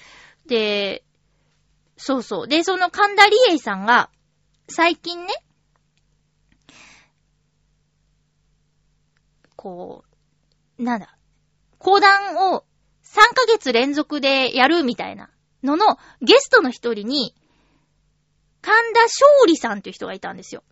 [0.46, 1.04] で、
[1.96, 2.48] そうそう。
[2.48, 4.10] で、その神田リエイさんが、
[4.68, 5.34] 最近ね、
[9.56, 10.04] こ
[10.78, 11.16] う、なんだ、
[11.78, 12.64] 講談を
[13.04, 15.30] 3ヶ月連続でやるみたいな
[15.62, 17.34] ののゲストの一人に、
[18.60, 20.62] 神田勝利さんっていう人がいたんですよ。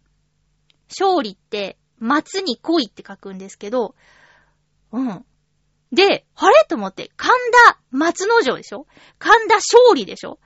[0.89, 3.95] 勝利って、松に恋って書くんですけど、
[4.93, 5.25] うん。
[5.95, 6.65] で、あれ？
[6.69, 7.33] と思って、神
[7.69, 8.87] 田松之丞でしょ？
[9.19, 10.39] 神田勝利でしょ？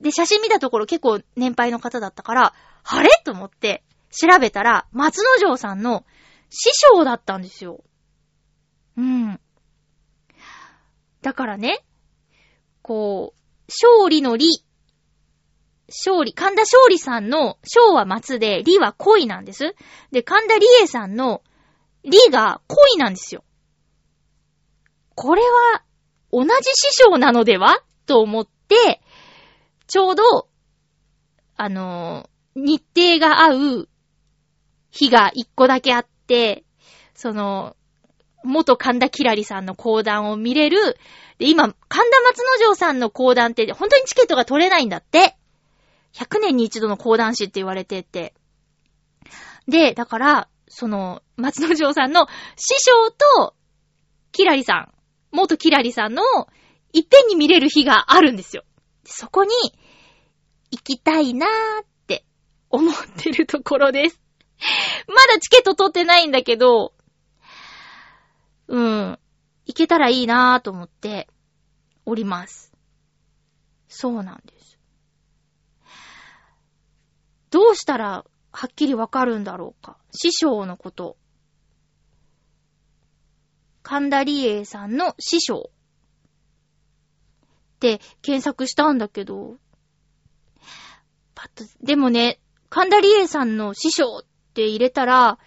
[0.00, 3.10] で、写真見たところ結構年配の方だったから、あれ？
[3.24, 6.04] と思って調べたら、松之丞さんの
[6.50, 7.84] 師匠だったんですよ。
[8.96, 9.40] うん。
[11.20, 11.84] だからね、
[12.80, 14.64] こう、勝利の利、
[15.88, 19.74] 勝利、神田勝利さんの勝は松で、利は恋なんです。
[20.10, 21.42] で、神田理恵さんの
[22.04, 23.42] 利が恋なんですよ。
[25.20, 25.82] これは、
[26.30, 27.82] 同じ師匠なのでは？
[28.06, 29.00] と思って、
[29.88, 30.22] ちょうど、
[31.56, 33.88] あのー日程が合う
[34.90, 36.64] 日が一個だけあって、
[37.14, 37.76] その、
[38.44, 40.96] 元神田キラリさんの講談を見れる。
[41.38, 41.74] で、今、神
[42.10, 45.36] 田松之丞さんの講談って本当にチケットが取れないんだって。
[46.14, 48.34] 100年に一度の講談師って言われてて。
[49.66, 53.54] で、だから、その、松之丞さんの師匠と、
[54.32, 54.97] キラリさん、
[55.32, 56.22] 元キラリさんの、
[56.92, 58.64] いっぺんに見れる日があるんですよ。
[59.04, 59.50] そこに、
[60.70, 62.24] 行きたいなーって
[62.70, 64.20] 思ってるところです。
[65.08, 66.94] まだチケット取ってないんだけど、
[68.66, 69.18] うん、
[69.66, 71.28] 行けたらいいなーと思って
[72.04, 72.72] おります。
[73.88, 74.78] そうなんです。
[77.50, 79.96] どうしたらはっきりわかるんだろうか。
[80.10, 81.16] 師匠のこと。
[83.88, 85.72] 神田理恵さんの師匠っ
[87.80, 89.56] て検索したんだけど、
[91.34, 95.38] パッと、でもね、神田理恵さんの師匠って入れたら、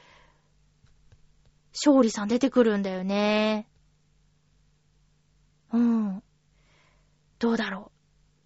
[1.72, 3.70] 勝利さん出てくるんだよね。
[5.72, 6.24] うん。
[7.38, 7.98] どうだろう。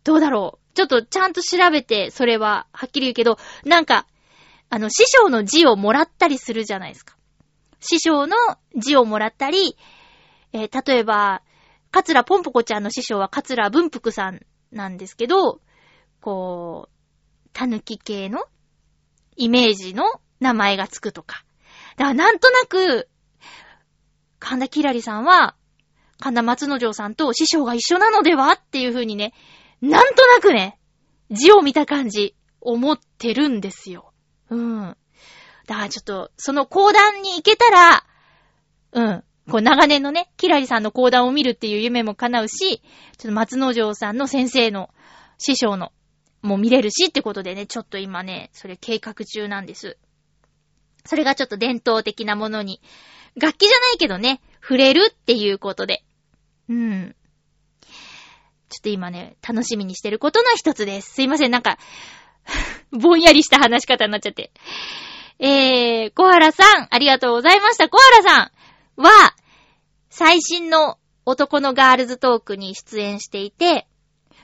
[0.03, 0.75] どうだろう。
[0.75, 4.07] ちょっとちゃんと調べて、それは、はっきり言うけど、なんか、
[4.69, 7.14] あの、師匠の字をもらったりするじゃないですか。
[7.85, 8.35] 師匠の
[8.75, 9.77] 字をもらったり、
[10.51, 11.41] えー例えば、
[11.91, 15.61] 桂ぽんぽこちゃんの師匠は桂文福さんなんですけど、
[16.19, 18.45] こう、たぬき系の
[19.37, 20.03] イメージの
[20.39, 21.45] 名前がつくとか。
[21.97, 23.07] だからなんとなく、
[24.39, 25.55] 神田きらりさんは、
[26.19, 29.33] 神田松之丞さんと師匠が一緒なのではっていう風にね、
[29.81, 30.79] なんとなくね、
[31.31, 34.13] 字を見た感じ、思ってるんですよ。
[34.49, 34.97] うん。
[35.67, 38.05] だからちょっと、その講談に行けたら、
[38.91, 39.23] うん。
[39.49, 42.79] こう長年のね、キラリさんの講談を見るっていう夢も叶うし、
[43.17, 44.89] ちょっと松之丞さんの先生の
[45.37, 45.91] 師匠の
[46.41, 49.97] も見れるしってことでね、ちょっと今ね、それ計画中なんです。
[51.05, 52.81] それがちょっと伝統的なものに、
[53.35, 56.03] 楽器じゃないけどね、触れるっていうことで。
[56.69, 57.15] うん。
[58.69, 61.13] ちょっと今ね、楽しみにしてることの一つです。
[61.13, 61.77] すいません、なんか、
[62.91, 64.51] ぼんやりした話し方になっちゃって。
[65.39, 67.89] えー、小原さん、ありがとうございました。
[67.89, 68.51] 小原さ
[68.97, 69.35] んは、
[70.09, 73.87] 最新の男のガールズトークに出演していて、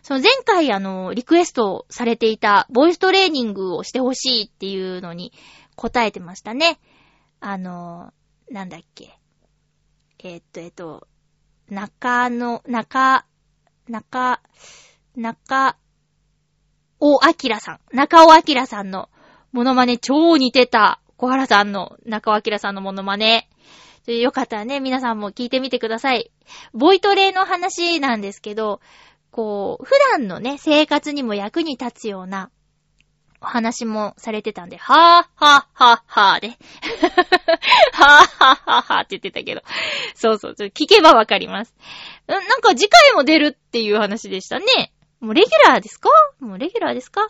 [0.02, 5.32] その前回あの、リクエストされていたボイストレーニングをしてほしいっていうのに
[5.76, 6.80] 答えてましたね。
[7.39, 8.12] あの、
[8.50, 9.18] なんだっけ。
[10.20, 11.08] えーっと、えーっと、
[11.70, 13.26] 中野、中、
[13.88, 14.42] 中、
[15.16, 15.78] 中、
[17.00, 17.20] 尾
[17.50, 17.80] 明さん。
[17.96, 19.10] 中尾明さんの
[19.52, 23.47] モノマネ超似てた小原さんの中尾明さんのモノマネ。
[24.08, 26.32] よかったらね、皆さんも聞いてみてください。
[26.74, 28.82] ボイトレの話なんですけど、
[29.30, 32.49] こう、普段のね、生活にも役に立つような
[33.41, 36.47] お話もされてたんで、はぁ、はぁ、はぁ、はぁで。
[37.93, 39.62] はぁ、はぁ、はぁ、はぁって言ってたけど。
[40.16, 41.76] そうそう、聞けばわかります。
[42.28, 44.66] なんか次回も出るっていう話でしたね。
[45.20, 46.10] もうレギュラーですか？
[46.39, 47.30] もうレギュラーですか？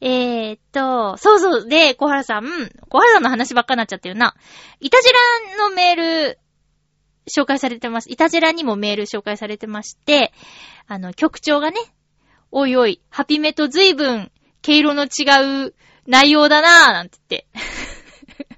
[0.00, 1.68] えーっと、そうそう。
[1.68, 2.44] で、小原さん、
[2.88, 4.34] 小原さんの話ばっかになっちゃってるな。
[4.80, 5.08] イタジ
[5.58, 6.38] ラのメール、
[7.34, 8.10] 紹介されてます。
[8.10, 10.32] イタジラにもメール紹介されてまして、
[10.86, 11.78] あの、局長がね、
[12.52, 14.30] おいおい、ハピメと随分、
[14.62, 15.74] 毛色の違う
[16.06, 17.46] 内容だなぁ、なんて言って。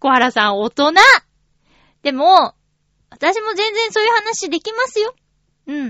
[0.00, 0.92] 小原さん、大人
[2.02, 2.54] でも、
[3.10, 5.14] 私も全然そういう話できますよ。
[5.66, 5.88] うん。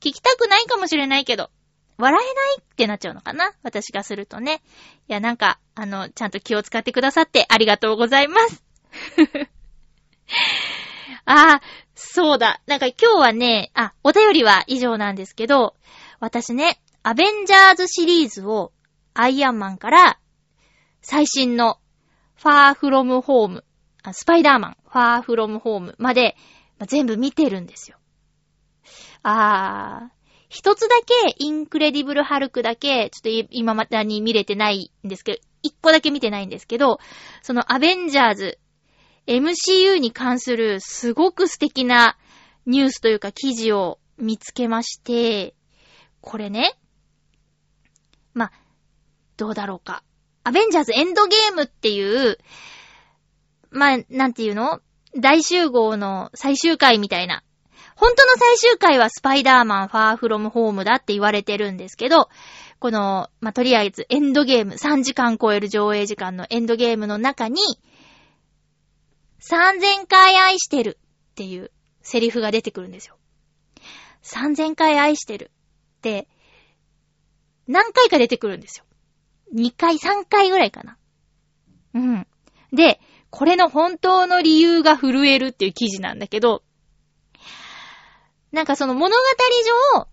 [0.00, 1.50] 聞きたくないかもしれないけど、
[1.98, 3.52] 笑えないってなっちゃうのかな？
[3.62, 4.62] 私がするとね。
[5.08, 8.64] いや、なんか、あの、ちゃんと気を使ってくださってありがとうございます。
[11.24, 11.62] ああ、
[11.94, 12.62] そうだ。
[12.66, 15.74] なんか今日はね、あ、お便りは以上なんですけど、
[16.20, 18.72] 私ね、アベンジャーズシリーズを
[19.14, 20.18] アイアンマンから
[21.02, 21.80] 最新の
[22.36, 23.64] ファーフロムホーム、
[24.12, 26.36] スパイダーマン、ファーフロムホームまで、
[26.78, 27.98] ま全部見てるんですよ。
[29.22, 30.17] あー、
[30.48, 37.00] 一つだけインクレディブルハルクだけ、ちょっと今までに見れてないんですけど、一個だけ見てないんですけど、
[37.42, 38.58] そのアベンジャーズ、
[39.26, 42.16] MCU に関するすごく素敵な
[42.64, 45.54] ニュースというか記事を見つけまして、
[46.20, 46.78] これね、
[48.32, 48.50] ま、
[49.36, 50.02] どうだろうか。
[50.44, 52.38] アベンジャーズエンドゲームっていう、
[53.70, 54.80] ま、なんていうの？
[55.16, 57.42] 大集合の最終回みたいな。
[57.98, 62.28] 本当の最終回はスパイダーマンファーフロムホームだって言われてるんですけど、
[62.78, 67.60] この、まあ、とりあえずエンドゲーム、3時間超える上映時間のエンドゲームの中に、
[69.40, 70.96] 3000回愛してる
[71.32, 71.72] っていう
[72.02, 73.16] セリフが出てくるんですよ。
[74.22, 75.50] 3000回愛してる
[75.98, 76.28] って、
[77.66, 78.84] 何回か出てくるんですよ。
[79.56, 80.96] 2回、3回ぐらいかな。
[81.94, 82.26] うん。
[82.72, 86.62] で、これの本当の理由が震えるっていう記事なんだけど、
[88.52, 89.22] なんかその物語
[89.96, 90.08] 上、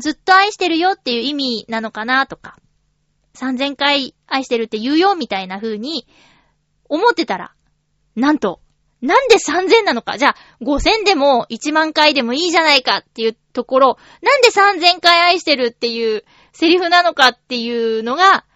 [0.00, 2.56] ずっと愛してるよっていう意味なのかなとか、
[3.36, 6.06] 3000回愛してるって言うよみたいな風に
[6.88, 7.54] 思ってたら、
[8.16, 8.60] なんと、
[9.00, 10.18] なんで3000なのか？
[10.18, 18.46] じゃあ、5000でも1万回でもいいじゃないかっていうところ、なんで3000回愛してるっていうセリフなのかっていうのが、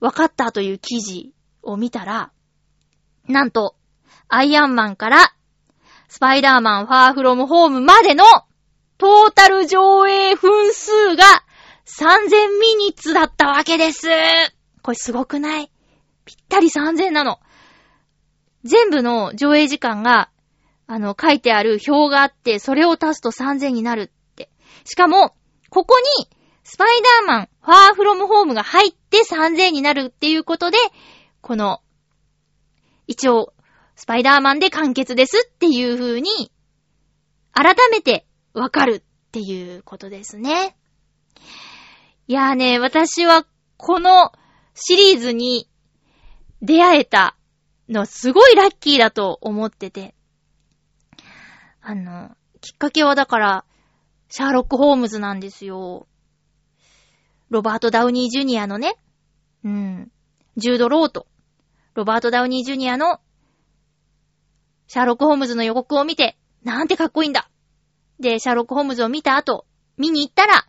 [0.00, 1.32] 分かったという記事
[1.62, 2.32] を見たら、
[3.28, 3.76] なんと、
[4.28, 5.34] アイアンマンから、
[6.12, 8.26] スパイダーマンファーフロムホームまでの、
[8.98, 11.24] トータル上映分数が
[11.86, 14.08] 3000ミニッツだったわけです。
[14.82, 15.70] これすごくない？
[16.26, 17.40] ぴったり3000なの。
[18.62, 20.28] 全部の上映時間が、
[20.86, 24.50] あの、書いてある表があって、それを足すと3000になるって。
[24.84, 25.34] しかも、
[25.70, 26.28] ここに、
[26.62, 26.88] スパイ
[27.24, 30.76] ダーマン、ファーフロムホームが入って3000になるっていうことで、
[31.40, 31.80] この、
[33.06, 33.54] 一応、
[34.02, 36.50] スパイダーマンで完結ですっていう風に、
[37.52, 40.76] 改めてわかるっていうことですね。
[42.26, 43.46] いやーね、私は
[43.76, 44.32] この
[44.74, 45.70] シリーズに
[46.62, 47.36] 出会えた
[47.88, 50.16] のすごいラッキーだと思ってて。
[51.80, 53.64] あの、きっかけはだから、
[54.28, 56.08] シャーロック・ホームズなんですよ。
[57.50, 58.96] ロバート・ダウニー・ジュニアのね、
[59.62, 60.10] うん、
[60.56, 61.28] ジュード・ロウと、
[61.94, 63.20] ロバート・ダウニー・ジュニアの、
[64.86, 67.48] シャーロック・ホームズの予告を見て、なんてかっこいいんだ
[68.20, 69.66] で、シャーロック・ホームズを見た後、
[69.96, 70.66] 見に行ったら、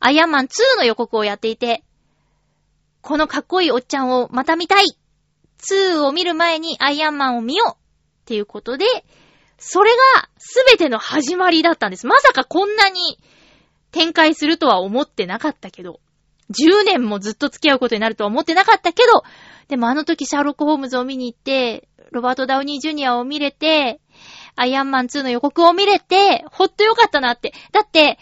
[0.00, 1.82] アイアンマン2の予告をやっていて、
[3.00, 4.86] このかっこいいおっちゃんをまた見たい
[5.70, 7.76] !2 を見る前にアイアンマンを見ようっ
[8.24, 8.86] ていうことで、
[9.58, 12.06] それが全ての始まりだったんです。
[12.06, 13.18] まさかこんなに
[13.92, 16.00] 展開するとは思ってなかったけど、
[16.50, 19.22] 10年もずっと付き合うことになるとは思ってなかったけど、
[19.68, 24.00] でもあの時シャーロック・ホームズを見に行って、ロバート・ダウニー・ジュニアを見れて、
[24.56, 27.52] アイアンマン2の予告を見れて、ほっとよかったなって。
[27.72, 28.18] だって、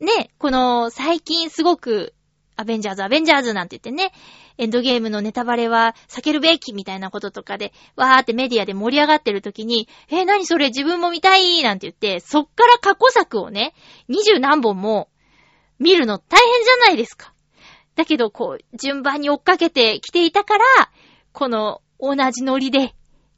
[0.00, 2.14] ね、この最近すごく、
[2.56, 4.12] アベンジャーズ、アベンジャーズなんて言ってね、
[4.58, 13.74] エンドゲームのネタバレは避けるべきみたいなこととかで、わーってメディアで盛り上がってる時に、えー、何それ自分も見たいなんて言って、そっから過去作をね、
[14.08, 15.08] 二十何本も
[15.78, 17.32] 見るの大変じゃないですか。
[17.94, 20.64] だけど、こう、順番に追っかけてきていたから、
[21.32, 22.94] この同じノリで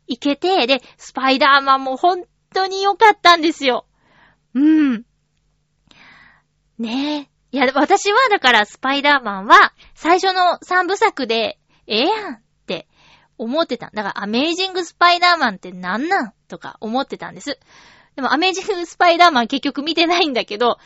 [0.07, 3.87] いけて、で、スパイダーマンも本当に良かったんですよ。
[4.55, 5.05] うん。
[6.79, 7.57] ねえ。
[7.57, 12.89] いや、私はだからスパイダーマンは最初の三部作でええやんって
[13.39, 13.91] 思ってた。
[13.95, 17.59] だからアメイジングスパイダーマンってなんなんとか思ってたんです。
[18.17, 20.79] でもアメイジングスパイダーマン結局見てないんだけど、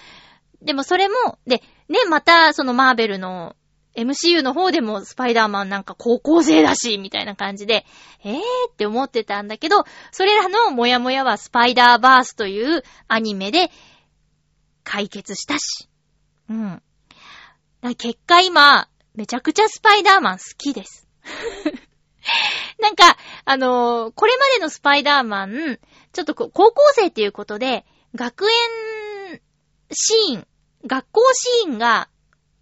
[0.61, 3.57] でもそれも、で、ね、またそのマーベルの
[3.99, 7.85] MCU の方でもスパイダーマンなんか高校生だし、みたいな感じで、
[8.25, 8.39] えー？
[8.71, 13.71] って思ってたんだけど、それらのモヤモヤはスパイダーバースというアニメで
[14.85, 15.89] 解決したし。
[16.49, 16.83] うん。
[17.97, 21.09] 結果今、めちゃくちゃスパイダーマン好きです。
[22.79, 25.81] なんか、あのーこれまでのスパイダーマン、
[26.13, 27.85] ちょっと高校生っていうことで、
[28.15, 29.41] 学園
[29.91, 30.47] シーン、
[30.87, 32.09] 学校シーンが、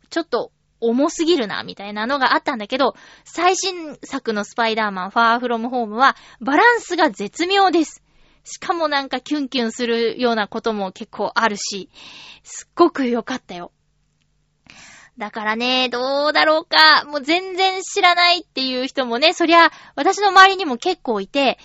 [0.09, 8.03] ちょっと重すぎるな、みたいなのがあったんだけど、最新作のスパイダーマン、ファーフロムホームは、バランスが絶妙です。
[8.45, 11.91] しかもなんかキュンキュンするようなことも結構あるし、
[12.45, 13.72] すっごく良かったよ。
[15.18, 17.05] だからね、どうだろうか。
[17.07, 21.59] もう全然知らないっていう人もね、そりゃ、私の周りにも結構いて、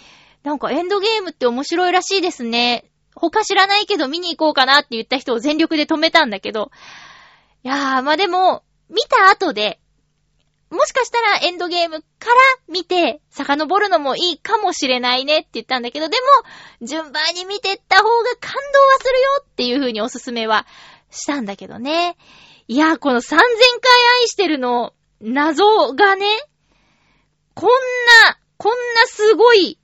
[0.43, 2.85] なんかエンドゲームって面白いらしいですね。
[3.13, 6.71] 他知らないけど見に行こうかなって言った人を全力で止めたんだけど。
[7.63, 9.79] いやー、まあでも、見た後で、
[10.69, 12.35] もしかしたらエンドゲームから
[12.69, 16.17] 見て、遡るのもいいかもしれないねって言ったんだけど、で
[16.79, 20.65] も、順番に見てった方が感動はするよっていう風におすすめは
[21.09, 22.15] したんだけどね。
[22.69, 23.39] いや、この3000回
[24.21, 26.25] 愛してるの、謎がね、
[27.53, 28.77] こんな、こんな
[29.07, 29.77] すごい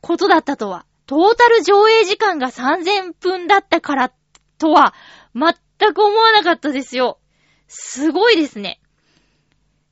[0.00, 0.84] ことだったとは。
[1.06, 4.12] トータル上映時間が3000分だったから
[4.58, 4.94] とは、
[5.34, 7.18] 全く思わなかったですよ。
[7.68, 8.80] すごいですね。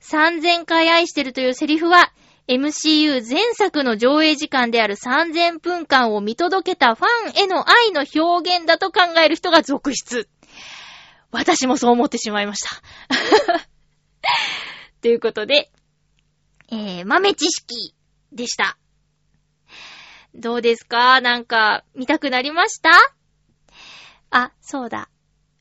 [0.01, 2.12] 3000回愛してるというセリフは、
[2.49, 7.07] MCU 前作の上映時間である3000分間を見届けたファ
[7.37, 10.29] ンへの愛の表現だと考える人が続出。
[11.33, 12.83] 私もそう思ってしまいました。
[15.03, 15.70] ということで、
[16.70, 17.95] えー、豆知識
[18.33, 18.79] でした。
[20.35, 21.20] どうですか？
[21.20, 22.91] なんか、見たくなりました？
[24.31, 25.09] あ、そうだ。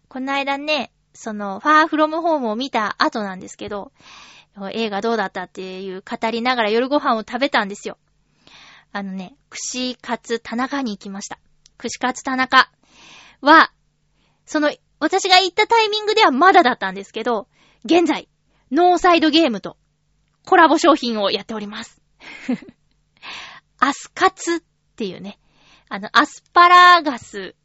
[0.08, 3.92] この間ね、その、ファーフロムホームを見た後なんですけど、
[4.72, 7.98] 映画どうだったっていう語りながら夜ご飯を食べたんですよ。
[8.92, 11.40] あのね、串カツ田中に行きました。
[11.78, 12.72] 串カツ田中
[13.42, 13.72] は、
[14.46, 17.48] その、私が行ったタイミングではまだだったんですけど、
[17.84, 18.30] 現在、
[18.72, 19.78] ノーサイドゲームと
[20.46, 22.02] コラボ商品をやっております。
[23.80, 24.60] アスカツっ
[24.96, 25.40] ていうね、
[25.90, 27.56] あの、アスパラガス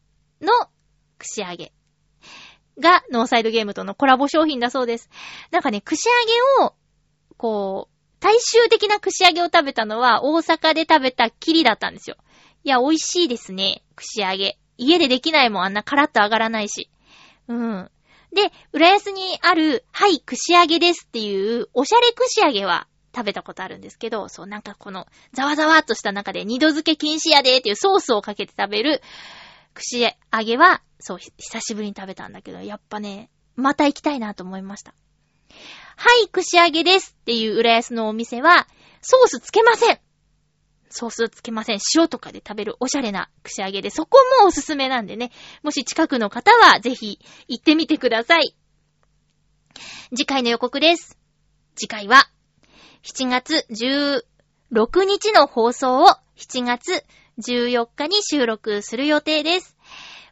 [0.41, 0.53] の
[1.19, 1.73] 串揚げ
[2.81, 5.11] がノーサイドゲームとのコラボ商品だそうです。
[5.51, 6.15] なんかね、串揚
[6.59, 6.75] げを、
[7.37, 12.17] こう、大衆的な串揚げを食べたのは大阪で食べたキリだったんですよ。
[12.65, 14.59] いや、美味しいですね、串揚げ。
[14.77, 16.91] 家でできないもん、あんなカラッと上がらないし。
[17.49, 17.91] うん。
[18.33, 29.03] で、浦安にある、はい、串揚げですっていう、おしゃれ串揚げは食べたことあるんですけど、そう、なんかこの、ざわざわっとした中で、二度漬け禁止やでっていうソースをかけて食べる、
[29.75, 30.13] 串揚
[30.45, 34.95] げは、そう、久しぶりに食べたんだけど、やっぱね、また行きたいなと思いました。
[35.97, 38.67] はい、串揚げですっていう浦安のお店は、
[39.03, 39.99] ソースつけません
[40.91, 41.79] ソースつけません。
[41.97, 45.31] 塩とかで食べるおしゃれな串揚げで、そこもおすすめなんでね。
[45.63, 48.57] もし近くの方は、ぜひ行ってみてください。
[50.11, 51.17] 次回の予告です。
[51.77, 52.29] 次回は、
[53.03, 56.07] 7月16日の放送を
[56.37, 57.05] 7月
[57.41, 59.77] 14日に収録する予定です。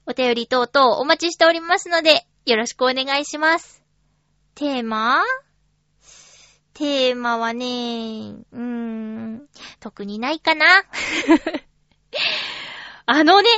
[0.06, 3.82] お便り等々お待ちしておりますので、よろしくお願いします。
[4.54, 5.22] テーマ？
[6.74, 7.66] テーマはね、
[8.52, 9.48] うーん、
[9.80, 10.64] 特にないかな。
[13.06, 13.48] あのね、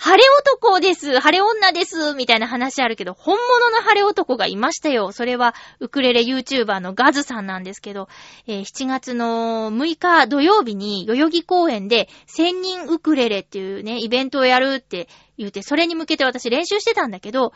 [0.00, 5.10] 晴れ男です、晴れ女です、みたいな話あるけど、本物の晴れ男がいましたよ。
[5.10, 8.08] それは、ウクレレ YouTuber のガズさんなんですけど、
[8.46, 17.52] えー、7月の6日土曜日に代々木公園で1000人ウクレレっていうね、イベントをやるって言うて、それに向けて私練習してたんだけど、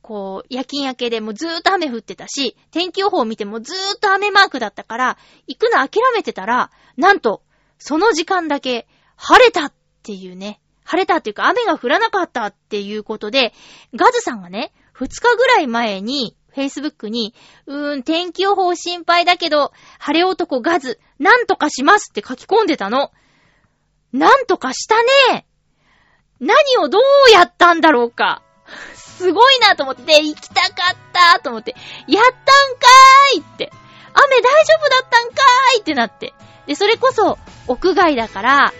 [0.00, 5.18] こう、夜勤明けでもずーっと雨降ってたし、天気予報を見てもずーっと雨マークだったから、
[5.48, 7.42] 行くの諦めてたら、なんと、
[7.78, 8.86] その時間だけ
[9.16, 9.72] 晴れたっ
[10.04, 10.60] ていうね、
[10.90, 13.54] 晴れたっていうか雨が降らなかったっていうことで、
[13.94, 17.32] ガズさんがね、2日ぐらい前に、Facebook に、
[17.66, 23.12] うーん、天気予報心配だけど、晴れ男ガズ、なんとかしますって書き込んでたの。
[24.12, 24.96] なんとかした
[25.30, 25.46] ね
[26.40, 28.42] 何をどうやったんだろうか。
[28.96, 31.76] すごいなと思って、行きたかったと思って、
[32.08, 33.70] やったんかーいって。
[34.12, 36.34] 雨大丈夫だったんかーいってなって。
[36.66, 37.38] で、それこそ、
[37.68, 38.74] 屋外だから、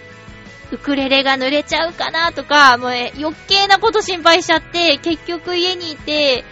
[0.73, 6.45] ウクレレが濡れちゃうかなとか、もう余計なこと心配しちゃって、結局家にいて、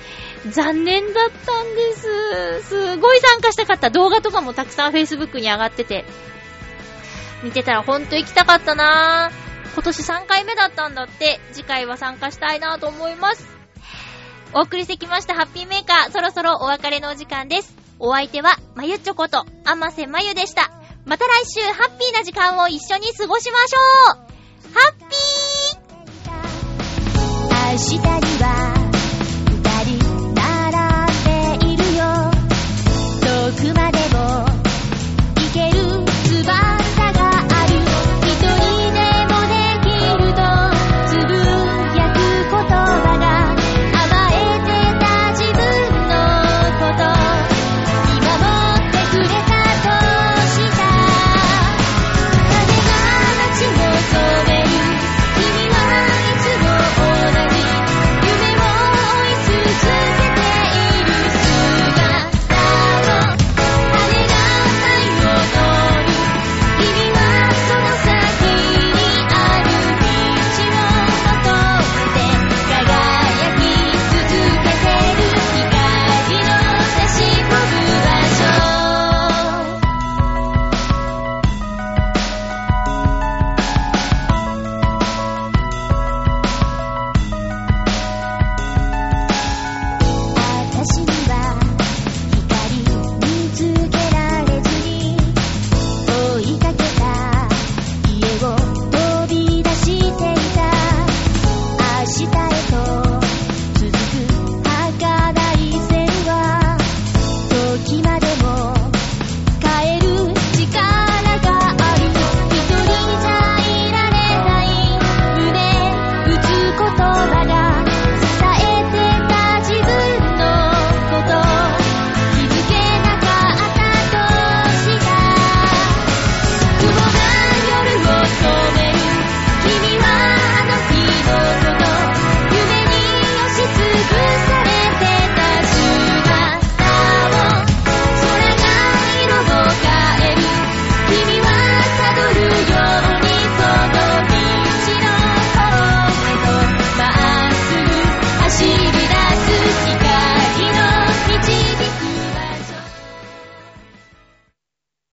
[0.51, 2.63] 残念だったんです。
[2.63, 6.05] すごい参加したかった動画とかもたくさん Facebook に上がってて、
[7.43, 9.49] 見てたらほんと行きたかったなぁ。
[9.75, 13.47] 今年3回目だったんだって、次回は参加したいなぁと思います。
[14.53, 17.77] お送りしてきましたハッピーメーカー、そろそろお別れのお時間です。
[18.01, 20.78] お相手は、まゆちょこと、あませまゆでした。
[21.09, 23.79] また来週ハッピーな時間を一緒に過ごしましょ
[24.13, 24.75] う。
[24.75, 25.89] ハッピー。
[27.73, 28.78] 明日